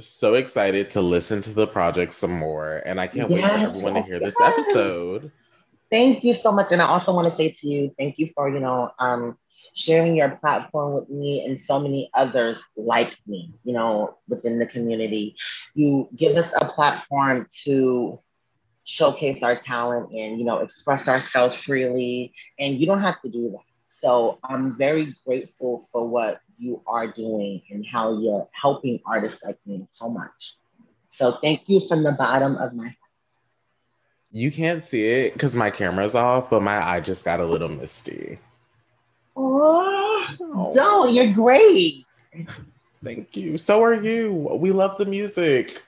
So 0.00 0.34
excited 0.34 0.90
to 0.92 1.02
listen 1.02 1.42
to 1.42 1.52
the 1.52 1.66
project 1.66 2.14
some 2.14 2.32
more. 2.32 2.82
And 2.86 2.98
I 3.00 3.06
can't 3.06 3.30
yes, 3.30 3.42
wait 3.42 3.44
for 3.44 3.58
everyone 3.58 3.94
to 3.94 4.02
hear 4.02 4.18
this 4.18 4.40
episode. 4.40 5.30
Thank 5.90 6.24
you 6.24 6.34
so 6.34 6.50
much. 6.50 6.72
And 6.72 6.82
I 6.82 6.86
also 6.86 7.14
want 7.14 7.28
to 7.30 7.34
say 7.34 7.50
to 7.50 7.68
you, 7.68 7.94
thank 7.98 8.18
you 8.18 8.28
for, 8.34 8.48
you 8.48 8.60
know, 8.60 8.90
um, 8.98 9.38
sharing 9.74 10.16
your 10.16 10.30
platform 10.30 10.94
with 10.94 11.08
me 11.08 11.44
and 11.44 11.60
so 11.60 11.78
many 11.78 12.10
others 12.14 12.62
like 12.76 13.16
me, 13.26 13.52
you 13.64 13.72
know, 13.72 14.16
within 14.28 14.58
the 14.58 14.66
community. 14.66 15.36
You 15.74 16.08
give 16.16 16.36
us 16.36 16.50
a 16.60 16.64
platform 16.64 17.46
to 17.64 18.20
showcase 18.84 19.42
our 19.42 19.56
talent 19.56 20.12
and, 20.12 20.38
you 20.38 20.44
know, 20.44 20.58
express 20.58 21.08
ourselves 21.08 21.54
freely. 21.54 22.32
And 22.58 22.80
you 22.80 22.86
don't 22.86 23.02
have 23.02 23.20
to 23.22 23.28
do 23.28 23.50
that. 23.50 23.64
So 23.88 24.38
I'm 24.44 24.76
very 24.76 25.14
grateful 25.24 25.86
for 25.90 26.06
what 26.06 26.40
you 26.58 26.82
are 26.86 27.06
doing 27.06 27.62
and 27.70 27.84
how 27.86 28.18
you're 28.18 28.48
helping 28.52 29.00
artists 29.06 29.44
like 29.44 29.58
me 29.66 29.86
so 29.90 30.08
much. 30.08 30.54
So 31.10 31.32
thank 31.32 31.68
you 31.68 31.80
from 31.80 32.02
the 32.02 32.12
bottom 32.12 32.56
of 32.56 32.74
my 32.74 32.94
you 34.32 34.50
can't 34.50 34.84
see 34.84 35.06
it 35.06 35.32
because 35.32 35.56
my 35.56 35.70
camera's 35.70 36.14
off, 36.14 36.50
but 36.50 36.62
my 36.62 36.86
eye 36.86 37.00
just 37.00 37.24
got 37.24 37.40
a 37.40 37.46
little 37.46 37.68
misty. 37.68 38.38
Oh, 39.36 40.36
oh. 40.40 40.70
don't. 40.74 41.14
You're 41.14 41.32
great. 41.32 42.04
Thank 43.04 43.36
you. 43.36 43.58
So 43.58 43.82
are 43.82 43.94
you. 43.94 44.32
We 44.32 44.72
love 44.72 44.98
the 44.98 45.06
music. 45.06 45.82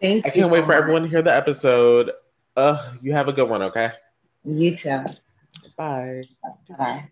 Thank 0.00 0.24
you. 0.24 0.30
I 0.30 0.34
can't 0.34 0.50
wait 0.50 0.64
for 0.64 0.72
everyone 0.72 1.02
to 1.02 1.08
hear 1.08 1.22
the 1.22 1.34
episode. 1.34 2.12
Uh, 2.56 2.92
you 3.02 3.12
have 3.12 3.28
a 3.28 3.32
good 3.32 3.48
one, 3.48 3.62
okay? 3.62 3.92
You 4.44 4.76
too. 4.76 5.04
Bye. 5.76 6.24
Bye. 6.78 7.10